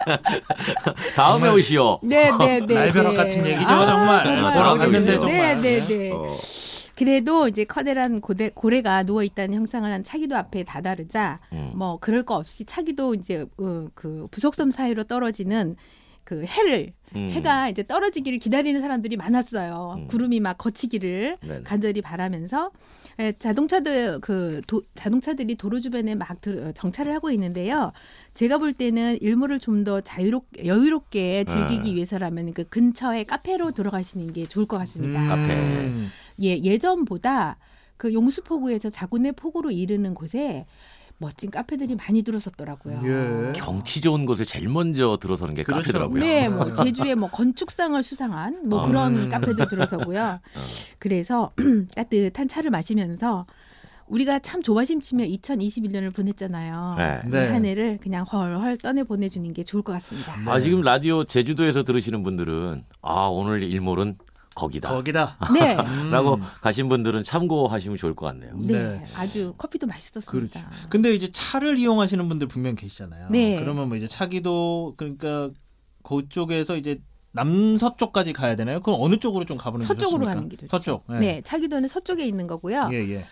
다음에 1.15 1.49
오시오. 1.49 1.99
네, 2.01 2.31
네, 2.39 2.59
네. 2.65 2.73
날벼락 2.73 3.11
네. 3.11 3.17
같은 3.17 3.45
얘기죠, 3.45 3.69
아, 3.69 3.85
정말. 3.85 4.23
정말. 4.23 4.53
돌아갔는데, 4.53 5.11
네, 5.11 5.15
정말. 5.19 5.61
네, 5.61 5.85
네. 5.85 6.11
어. 6.11 6.33
그래도 6.99 7.47
이제 7.47 7.63
커다란 7.63 8.19
고대, 8.19 8.49
고래가 8.49 9.03
누워 9.03 9.23
있다는 9.23 9.55
형상을 9.55 9.89
한 9.89 10.03
차기도 10.03 10.35
앞에 10.35 10.65
다다르자 10.65 11.39
음. 11.53 11.71
뭐 11.73 11.97
그럴 11.97 12.23
거 12.23 12.35
없이 12.35 12.65
차기도 12.65 13.13
이제 13.15 13.45
어, 13.57 13.85
그 13.93 14.27
부속섬 14.31 14.71
사이로 14.71 15.05
떨어지는 15.05 15.77
그 16.25 16.43
해를 16.43 16.91
음. 17.15 17.29
해가 17.31 17.69
이제 17.69 17.81
떨어지기를 17.87 18.37
기다리는 18.37 18.79
사람들이 18.81 19.15
많았어요. 19.15 19.95
음. 19.97 20.07
구름이 20.07 20.41
막 20.41 20.57
거치기를 20.57 21.37
네네. 21.41 21.61
간절히 21.63 22.01
바라면서 22.01 22.69
에, 23.17 23.31
자동차들 23.31 24.19
그 24.19 24.61
도, 24.67 24.83
자동차들이 24.93 25.55
도로 25.55 25.79
주변에 25.79 26.15
막 26.15 26.39
들, 26.41 26.67
어, 26.67 26.71
정차를 26.73 27.15
하고 27.15 27.31
있는데요. 27.31 27.93
제가 28.33 28.57
볼 28.59 28.73
때는 28.73 29.17
일몰을 29.21 29.59
좀 29.59 29.83
더 29.85 30.01
자유롭게 30.01 30.65
여유롭게 30.67 31.45
즐기기 31.45 31.89
네. 31.89 31.95
위해서라면 31.95 32.53
그 32.53 32.65
근처에 32.65 33.23
카페로 33.23 33.71
들어가시는 33.71 34.33
게 34.33 34.45
좋을 34.45 34.65
것 34.65 34.77
같습니다. 34.79 35.25
카페. 35.25 35.91
음. 36.39 36.43
예, 36.43 36.57
예전보다 36.57 37.57
그 37.97 38.13
용수포구에서 38.13 38.89
자구내 38.89 39.33
포구로 39.33 39.71
이르는 39.71 40.13
곳에 40.13 40.65
멋진 41.19 41.51
카페들이 41.51 41.95
많이 41.95 42.23
들어섰더라고요. 42.23 43.01
예. 43.03 43.51
경치 43.53 43.99
좋은 43.99 44.25
곳에 44.25 44.45
제일 44.45 44.69
먼저 44.69 45.17
들어서는 45.19 45.53
게 45.53 45.63
그렇죠. 45.63 45.81
카페더라고요. 45.81 46.19
네, 46.21 46.47
뭐 46.47 46.73
제주에 46.73 47.15
뭐 47.15 47.29
건축상을 47.29 48.01
수상한 48.01 48.67
뭐 48.69 48.79
아. 48.79 48.87
그런 48.87 49.17
음. 49.17 49.29
카페도 49.29 49.67
들어서고요. 49.67 50.39
그래서 50.97 51.51
따뜻한 51.93 52.47
차를 52.47 52.71
마시면서 52.71 53.45
우리가 54.07 54.39
참 54.39 54.63
조바심치며 54.63 55.25
2021년을 55.25 56.15
보냈잖아요. 56.15 56.95
네. 56.97 57.21
이 57.25 57.29
네. 57.29 57.47
한 57.49 57.65
해를 57.65 57.99
그냥 58.01 58.23
헐헐 58.23 58.77
떠내 58.77 59.03
보내주는 59.03 59.51
게 59.53 59.63
좋을 59.63 59.83
것 59.83 59.91
같습니다. 59.93 60.35
네. 60.37 60.49
아, 60.49 60.59
지금 60.59 60.81
라디오 60.81 61.25
제주도에서 61.25 61.83
들으시는 61.83 62.23
분들은 62.23 62.83
아, 63.01 63.27
오늘 63.27 63.61
일몰은 63.61 64.17
거기다. 64.59 64.89
거기다. 64.89 65.37
네. 65.53 65.75
음. 65.75 66.11
라고 66.11 66.39
가신 66.61 66.89
분들은 66.89 67.23
참고하시면 67.23 67.97
좋을 67.97 68.15
것 68.15 68.25
같네요. 68.27 68.53
네, 68.57 68.73
네. 68.73 69.03
아주 69.15 69.53
커피도 69.57 69.87
맛있었습니다. 69.87 70.59
그렇죠. 70.59 70.89
근데 70.89 71.13
이제 71.13 71.29
차를 71.31 71.77
이용하시는 71.77 72.27
분들 72.27 72.47
분명 72.47 72.75
계시잖아요. 72.75 73.29
네. 73.29 73.59
그러면 73.59 73.87
뭐 73.87 73.97
이제 73.97 74.07
차기도 74.07 74.93
그러니까 74.97 75.49
그쪽에서 76.03 76.75
이제 76.75 77.01
남서쪽까지 77.31 78.33
가야 78.33 78.55
되나요? 78.55 78.81
그럼 78.81 78.99
어느 79.01 79.17
쪽으로 79.17 79.45
좀 79.45 79.57
가보는 79.57 79.83
게 79.83 79.87
서쪽으로 79.87 80.25
좋습니까? 80.25 80.33
가는 80.35 80.49
게 80.49 80.57
좋죠. 80.57 80.67
서쪽. 80.67 81.03
네. 81.19 81.41
차기도는 81.43 81.87
서쪽에 81.87 82.25
있는 82.25 82.47
거고요. 82.47 82.89
예, 82.91 82.97
예. 83.09 83.25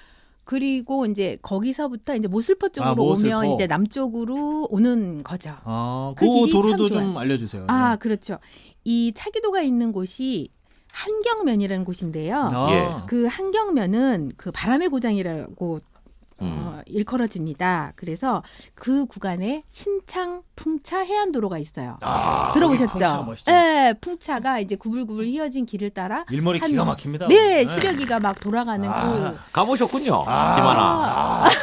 그리고 0.44 1.06
이제 1.06 1.38
거기서부터 1.42 2.16
이제 2.16 2.28
모슬퍼 2.28 2.70
쪽으로 2.70 2.90
아, 2.92 2.96
모슬퍼. 2.96 3.38
오면 3.40 3.54
이제 3.54 3.68
남쪽으로 3.68 4.68
오는 4.70 5.22
거죠. 5.24 5.54
아, 5.66 6.14
그 6.16 6.26
그, 6.26 6.32
길이 6.32 6.52
도로도 6.52 6.88
참좀 6.88 7.04
좋아요. 7.14 7.20
알려주세요. 7.20 7.66
아, 7.68 7.92
네. 7.92 7.98
그렇죠. 7.98 8.40
이 8.86 9.12
차기도가 9.14 9.62
있는 9.62 9.92
곳이 9.92 10.50
한경면이라는 10.98 11.86
곳인데요. 11.86 12.36
아, 12.54 12.72
예. 12.72 13.06
그 13.08 13.26
한경면은 13.28 14.32
그 14.36 14.52
바람의 14.52 14.90
고장이라고 14.90 15.76
음. 15.76 15.97
어, 16.40 16.82
일컬어집니다. 16.86 17.94
그래서 17.96 18.44
그 18.76 19.06
구간에 19.06 19.64
신창 19.70 20.42
풍차 20.56 21.00
해안 21.00 21.32
도로가 21.32 21.58
있어요. 21.58 21.98
아, 22.02 22.52
들어보셨죠? 22.54 23.26
풍차. 23.26 23.52
네, 23.52 23.94
풍차가 24.00 24.60
이제 24.60 24.76
구불구불 24.76 25.26
휘어진 25.26 25.66
길을 25.66 25.90
따라 25.92 26.26
일머리 26.30 26.60
한- 26.60 26.70
기가 26.70 26.86
막힙니다. 26.86 27.28
네, 27.28 27.66
시력이가 27.66 28.20
막 28.20 28.40
돌아가는 28.40 28.88
아. 28.90 29.02
그 29.04 29.38
가보셨군요. 29.52 30.24
아. 30.28 30.56
김하나. 30.56 31.48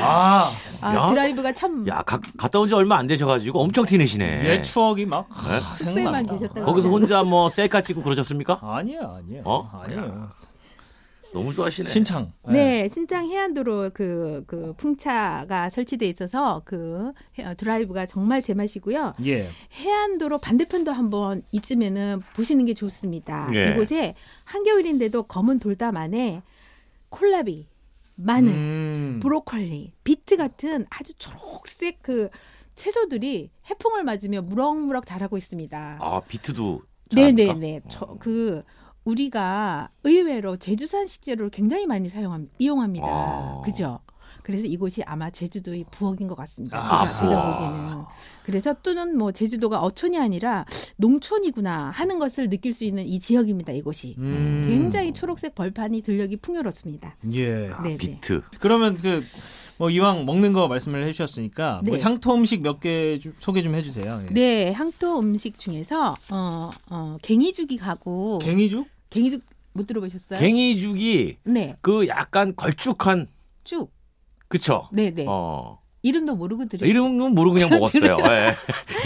아, 0.00 0.50
아, 0.80 0.94
야. 0.94 1.06
드라이브가 1.08 1.52
참 1.52 1.86
야, 1.86 2.02
가, 2.02 2.18
갔다 2.38 2.58
온 2.58 2.66
지 2.66 2.74
얼마 2.74 2.96
안 2.96 3.06
되셔가지고 3.06 3.60
엄청 3.60 3.84
티내시네. 3.84 4.44
옛 4.46 4.62
추억이 4.62 5.04
막 5.06 5.28
네? 5.48 5.60
숙소에만. 5.76 6.26
계셨다가 6.26 6.64
거기서 6.64 6.88
혼자 6.88 7.22
뭐 7.22 7.48
셀카 7.48 7.82
찍고 7.82 8.02
그러셨습니까? 8.02 8.58
아니에요, 8.62 9.16
아니에요. 9.18 9.42
어? 9.44 9.70
아니에요. 9.84 10.28
너무 11.36 11.52
좋아하시네. 11.52 11.90
신창. 11.90 12.32
네, 12.48 12.88
신창 12.88 13.26
해안도로 13.26 13.90
그, 13.92 14.42
그 14.46 14.72
풍차가 14.78 15.68
설치돼 15.68 16.08
있어서 16.08 16.62
그 16.64 17.12
해- 17.38 17.54
드라이브가 17.54 18.06
정말 18.06 18.40
제맛이고요. 18.40 19.14
예. 19.26 19.50
해안도로 19.74 20.38
반대편도 20.38 20.92
한번 20.92 21.42
이쯤에는 21.52 22.22
보시는 22.34 22.64
게 22.64 22.72
좋습니다. 22.72 23.50
예. 23.52 23.72
이곳에 23.72 24.14
한겨울인데도 24.44 25.24
검은 25.24 25.58
돌담 25.58 25.98
안에 25.98 26.40
콜라비, 27.10 27.66
마늘, 28.14 28.52
음. 28.54 29.20
브로콜리, 29.22 29.92
비트 30.04 30.38
같은 30.38 30.86
아주 30.88 31.12
초록색 31.18 31.98
그 32.00 32.30
채소들이 32.76 33.50
해풍을 33.70 34.04
맞으며 34.04 34.40
무럭무럭 34.40 35.04
자라고 35.04 35.36
있습니다. 35.36 35.98
아 36.00 36.20
비트도? 36.26 36.80
네네네. 37.14 37.82
저 37.88 38.16
그 38.18 38.62
우리가 39.06 39.88
의외로 40.04 40.56
제주산 40.56 41.06
식재료를 41.06 41.50
굉장히 41.50 41.86
많이 41.86 42.08
사용합 42.08 42.42
이용합니다. 42.58 43.06
아. 43.08 43.62
그죠? 43.64 44.00
그래서 44.42 44.64
이곳이 44.66 45.02
아마 45.06 45.28
제주도의 45.30 45.84
부엌인 45.90 46.28
것 46.28 46.36
같습니다. 46.36 46.78
아, 46.78 47.12
제가, 47.12 47.18
제가 47.18 47.28
부엌. 47.58 47.70
보기에는. 47.72 48.04
그래서 48.44 48.74
또는 48.82 49.16
뭐 49.18 49.32
제주도가 49.32 49.80
어촌이 49.80 50.16
아니라 50.18 50.64
농촌이구나 50.98 51.90
하는 51.90 52.18
것을 52.20 52.48
느낄 52.48 52.72
수 52.72 52.84
있는 52.84 53.04
이 53.06 53.18
지역입니다. 53.18 53.72
이곳이. 53.72 54.14
음. 54.18 54.62
굉장히 54.68 55.12
초록색 55.12 55.54
벌판이 55.56 56.02
들녘이 56.02 56.36
풍요롭습니다. 56.36 57.16
예. 57.32 57.70
아. 57.72 57.82
비트. 57.82 58.42
그러면 58.60 58.98
그 58.98 59.22
뭐 59.78 59.90
이왕 59.90 60.24
먹는 60.24 60.54
거 60.54 60.68
말씀을 60.68 61.04
해주셨으니까 61.04 61.82
뭐 61.84 61.96
네. 61.96 62.02
향토 62.02 62.34
음식 62.34 62.62
몇 62.62 62.80
개 62.80 63.20
소개 63.38 63.62
좀 63.62 63.74
해주세요. 63.74 64.22
예. 64.30 64.32
네, 64.32 64.72
향토 64.72 65.18
음식 65.18 65.58
중에서 65.58 66.16
어, 66.30 66.70
어, 66.88 67.16
갱이죽이 67.20 67.76
가고 67.76 68.38
갱이죽? 68.38 68.86
갱이죽 69.16 69.42
못 69.72 69.86
들어보셨어요? 69.86 70.38
갱이죽이 70.38 71.38
네, 71.44 71.76
그 71.80 72.06
약간 72.06 72.54
걸쭉한 72.54 73.28
쭉. 73.64 73.90
그쵸? 74.48 74.88
네, 74.92 75.10
네. 75.10 75.24
어. 75.26 75.80
이름도 76.06 76.36
모르고 76.36 76.66
들으 76.66 76.86
이름은 76.86 77.34
모르고 77.34 77.54
그냥 77.54 77.70
먹었어요. 77.70 78.16
예. 78.30 78.54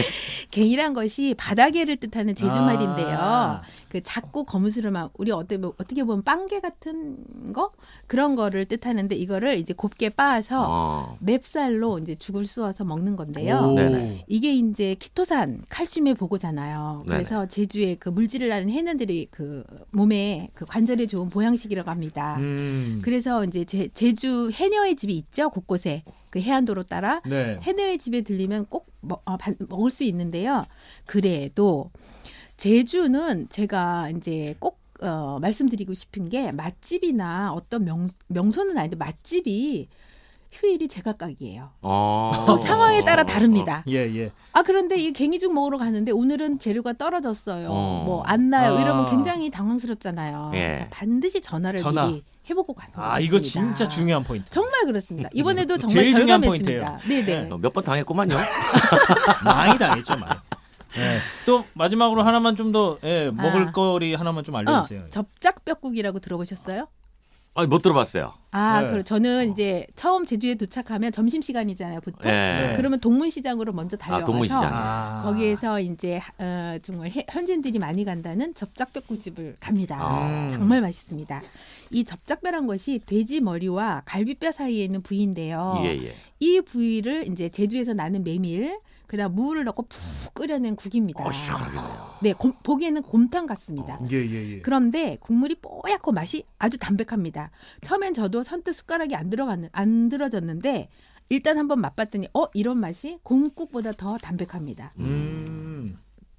갱이란 0.50 0.94
것이 0.94 1.34
바다개를 1.38 1.96
뜻하는 1.98 2.34
제주말인데요. 2.34 3.16
아. 3.20 3.62
그 3.88 4.00
작고 4.02 4.44
거무스름한 4.44 5.10
우리 5.14 5.30
어떻게 5.32 5.58
보- 5.60 5.74
어떻게 5.78 6.04
보면 6.04 6.22
빵개 6.22 6.60
같은 6.60 7.16
거 7.52 7.70
그런 8.06 8.36
거를 8.36 8.64
뜻하는데 8.64 9.14
이거를 9.16 9.58
이제 9.58 9.72
곱게 9.74 10.10
빻아서 10.10 10.66
어. 10.68 11.16
맵쌀로 11.20 11.98
이제 12.00 12.14
죽을 12.14 12.46
쑤어서 12.46 12.84
먹는 12.84 13.16
건데요. 13.16 13.56
오. 13.72 13.74
네네. 13.74 14.24
이게 14.28 14.52
이제 14.54 14.94
키토산 14.98 15.62
칼슘의 15.68 16.14
보고잖아요. 16.14 17.04
네네. 17.06 17.18
그래서 17.24 17.46
제주의 17.46 17.96
그 17.96 18.08
물질을 18.08 18.48
나는 18.48 18.70
해녀들이 18.70 19.28
그 19.30 19.64
몸에 19.90 20.48
그 20.54 20.64
관절에 20.66 21.06
좋은 21.06 21.28
보양식이라고 21.30 21.90
합니다. 21.90 22.36
음. 22.40 23.00
그래서 23.04 23.44
이제 23.44 23.64
제, 23.64 23.88
제주 23.94 24.50
해녀의 24.52 24.96
집이 24.96 25.16
있죠 25.16 25.50
곳곳에 25.50 26.02
그 26.30 26.40
해안도로 26.40 26.84
따라 26.90 27.22
네. 27.24 27.58
해녀의 27.62 27.96
집에 27.98 28.20
들리면 28.20 28.66
꼭 28.66 28.92
먹, 29.00 29.22
어, 29.24 29.38
반- 29.38 29.56
먹을 29.70 29.90
수 29.90 30.04
있는데요. 30.04 30.66
그래도 31.06 31.88
제주는 32.58 33.48
제가 33.48 34.10
이제 34.10 34.54
꼭 34.58 34.78
어, 35.00 35.38
말씀드리고 35.40 35.94
싶은 35.94 36.28
게 36.28 36.52
맛집이나 36.52 37.54
어떤 37.54 37.84
명, 37.84 38.10
명소는 38.26 38.76
아닌데 38.76 38.96
맛집이 38.96 39.88
휴일이 40.52 40.88
제각각이에요. 40.88 41.70
어. 41.82 42.44
또 42.46 42.56
상황에 42.56 43.04
따라 43.04 43.24
다릅니다. 43.24 43.84
예, 43.88 43.98
예. 44.16 44.32
아 44.52 44.62
그런데 44.62 44.96
이 44.96 45.12
갱이죽 45.12 45.52
먹으러 45.52 45.78
가는데 45.78 46.10
오늘은 46.12 46.58
재료가 46.58 46.94
떨어졌어요. 46.94 47.68
어. 47.70 48.02
뭐안 48.04 48.50
나요. 48.50 48.76
아. 48.76 48.80
이러면 48.80 49.06
굉장히 49.06 49.50
당황스럽잖아요. 49.50 50.50
예. 50.54 50.58
그러니까 50.58 50.86
반드시 50.90 51.40
전화를 51.40 51.80
전화. 51.80 52.06
미리 52.06 52.24
해보고 52.50 52.74
가서. 52.74 53.00
아, 53.00 53.20
이거 53.20 53.40
진짜 53.40 53.88
중요한 53.88 54.24
포인트. 54.24 54.50
정말 54.50 54.84
그렇습니다. 54.84 55.28
이번에도 55.32 55.78
정말 55.78 55.94
제일 55.94 56.08
중요한 56.08 56.42
절감했습니다. 56.42 56.98
네네. 57.08 57.50
어, 57.50 57.58
몇번 57.58 57.84
당했구만요. 57.84 58.34
많이 59.44 59.78
당했죠, 59.78 60.16
많이. 60.16 60.34
예. 60.98 61.20
또 61.46 61.64
마지막으로 61.74 62.22
하나만 62.22 62.56
좀더 62.56 62.98
예, 63.04 63.30
먹을 63.32 63.68
아. 63.68 63.72
거리 63.72 64.14
하나만 64.14 64.42
좀 64.42 64.56
어, 64.56 64.58
알려주세요. 64.58 65.10
접짝뼈국이라고 65.10 66.18
들어보셨어요? 66.18 66.88
아니, 67.54 67.66
못 67.66 67.82
들어봤어요. 67.82 68.32
아, 68.52 68.82
네. 68.82 68.90
그 68.90 69.04
저는 69.04 69.52
이제 69.52 69.86
처음 69.96 70.24
제주에 70.24 70.54
도착하면 70.54 71.10
점심 71.12 71.42
시간이잖아요, 71.42 72.00
보통. 72.00 72.30
예. 72.30 72.34
네. 72.34 72.74
그러면 72.76 73.00
동문시장으로 73.00 73.72
먼저 73.72 73.96
아, 73.96 73.98
달려가서 73.98 74.26
동문시장. 74.26 74.70
아. 74.72 75.22
거기에서 75.24 75.80
이제 75.80 76.20
어, 76.38 76.76
정말 76.82 77.10
해- 77.10 77.26
현지인들이 77.28 77.78
많이 77.80 78.04
간다는 78.04 78.54
접짝뼈국집을 78.54 79.56
갑니다. 79.60 79.96
아. 80.00 80.48
정말 80.48 80.80
맛있습니다. 80.80 81.42
이 81.92 82.04
접짝뼈란 82.04 82.66
것이 82.66 83.00
돼지 83.04 83.40
머리와 83.40 84.02
갈비뼈 84.04 84.52
사이에 84.52 84.84
있는 84.84 85.02
부위인데요. 85.02 85.80
예, 85.84 85.88
예. 86.06 86.14
이 86.38 86.60
부위를 86.60 87.26
이제 87.30 87.48
제주에서 87.48 87.94
나는 87.94 88.22
메밀, 88.24 88.78
그다음 89.10 89.34
무를 89.34 89.64
넣고 89.64 89.82
푹 89.88 90.34
끓여낸 90.34 90.76
국입니다. 90.76 91.26
어, 91.26 91.32
시원하겠네요. 91.32 92.10
네, 92.22 92.32
곰- 92.32 92.52
보기에는 92.62 93.02
곰탕 93.02 93.46
같습니다. 93.46 93.98
예, 94.12 94.16
예, 94.24 94.52
예. 94.52 94.60
그런데 94.60 95.16
국물이 95.18 95.56
뽀얗고 95.56 96.12
맛이 96.12 96.44
아주 96.60 96.78
담백합니다. 96.78 97.50
처음엔 97.82 98.14
저도 98.14 98.44
선뜻 98.44 98.72
숟가락이 98.72 99.16
안 99.16 99.28
들어갔는 99.28 99.68
안 99.72 100.08
들어졌는데 100.08 100.88
일단 101.28 101.58
한번 101.58 101.80
맛봤더니 101.80 102.28
어 102.34 102.44
이런 102.54 102.78
맛이 102.78 103.18
곰국보다 103.24 103.90
더 103.92 104.16
담백합니다. 104.16 104.92
음. 105.00 105.88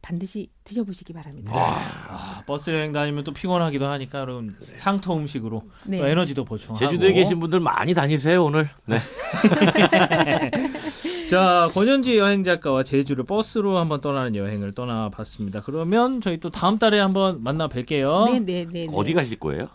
반드시 0.01 0.49
드셔보시기 0.63 1.11
바랍니다. 1.13 1.51
아, 1.53 2.41
버스 2.47 2.69
여행 2.71 2.91
다니면 2.93 3.23
또 3.25 3.33
피곤하기도 3.33 3.85
하니까 3.85 4.25
그럼 4.25 4.49
향토 4.79 5.13
음식으로 5.15 5.63
네. 5.85 5.97
또 5.99 6.07
에너지도 6.07 6.45
보충하고. 6.45 6.79
제주도에 6.79 7.11
계신 7.11 7.39
분들 7.41 7.59
많이 7.59 7.93
다니세요, 7.93 8.45
오늘. 8.45 8.67
네. 8.85 8.97
자, 11.31 11.69
권현지 11.73 12.17
여행 12.17 12.43
작가와 12.43 12.83
제주를 12.83 13.23
버스로 13.23 13.77
한번 13.77 14.01
떠나는 14.01 14.35
여행을 14.35 14.73
떠나봤습니다. 14.73 15.61
그러면 15.61 16.19
저희 16.19 16.37
또 16.41 16.49
다음 16.49 16.77
달에 16.77 16.99
한번 16.99 17.41
만나 17.41 17.69
뵐게요. 17.69 18.29
네 18.29 18.39
네 18.41 18.65
네. 18.69 18.87
어디 18.93 19.13
가실 19.13 19.39
거예요? 19.39 19.69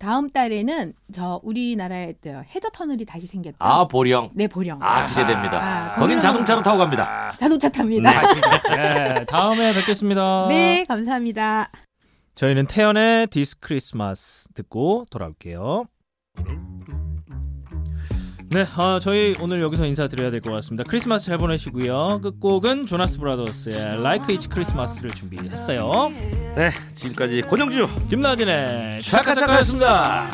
다음 0.00 0.28
달에는 0.30 0.94
저 1.12 1.38
우리나라에 1.44 2.14
또 2.20 2.30
해저 2.52 2.68
터널이 2.70 3.04
다시 3.04 3.28
생겼죠. 3.28 3.58
아, 3.60 3.86
보령. 3.86 4.30
네 4.34 4.48
보령. 4.48 4.82
아, 4.82 5.06
기대됩니다. 5.06 5.58
아, 5.60 5.92
거긴 6.00 6.18
거기는- 6.18 6.20
자동차로 6.20 6.62
타고 6.62 6.78
갑니다. 6.78 7.32
자동차 7.38 7.68
탑니다. 7.68 8.10
네, 8.74 9.24
다음에 9.26 9.72
뵙겠습니다. 9.74 10.46
네 10.50 10.84
감사합니다. 10.84 11.70
저희는 12.34 12.66
태연의 12.66 13.28
This 13.28 13.60
Christmas 13.60 14.48
듣고 14.54 15.06
돌아올게요. 15.10 15.84
네, 18.50 18.66
아, 18.76 18.98
저희 19.02 19.34
오늘 19.40 19.60
여기서 19.60 19.84
인사드려야 19.84 20.30
될 20.30 20.40
것 20.40 20.50
같습니다. 20.52 20.82
크리스마스 20.88 21.26
잘 21.26 21.36
보내시고요. 21.36 22.20
끝곡은 22.22 22.86
조나스 22.86 23.18
브라더스의 23.18 23.98
Like 23.98 24.34
It's 24.34 24.50
Christmas를 24.50 25.10
준비했어요. 25.10 26.08
네, 26.56 26.70
지금까지 26.94 27.42
권용주 27.42 27.86
김나진의 28.08 29.02
차카차카였습니다. 29.02 30.30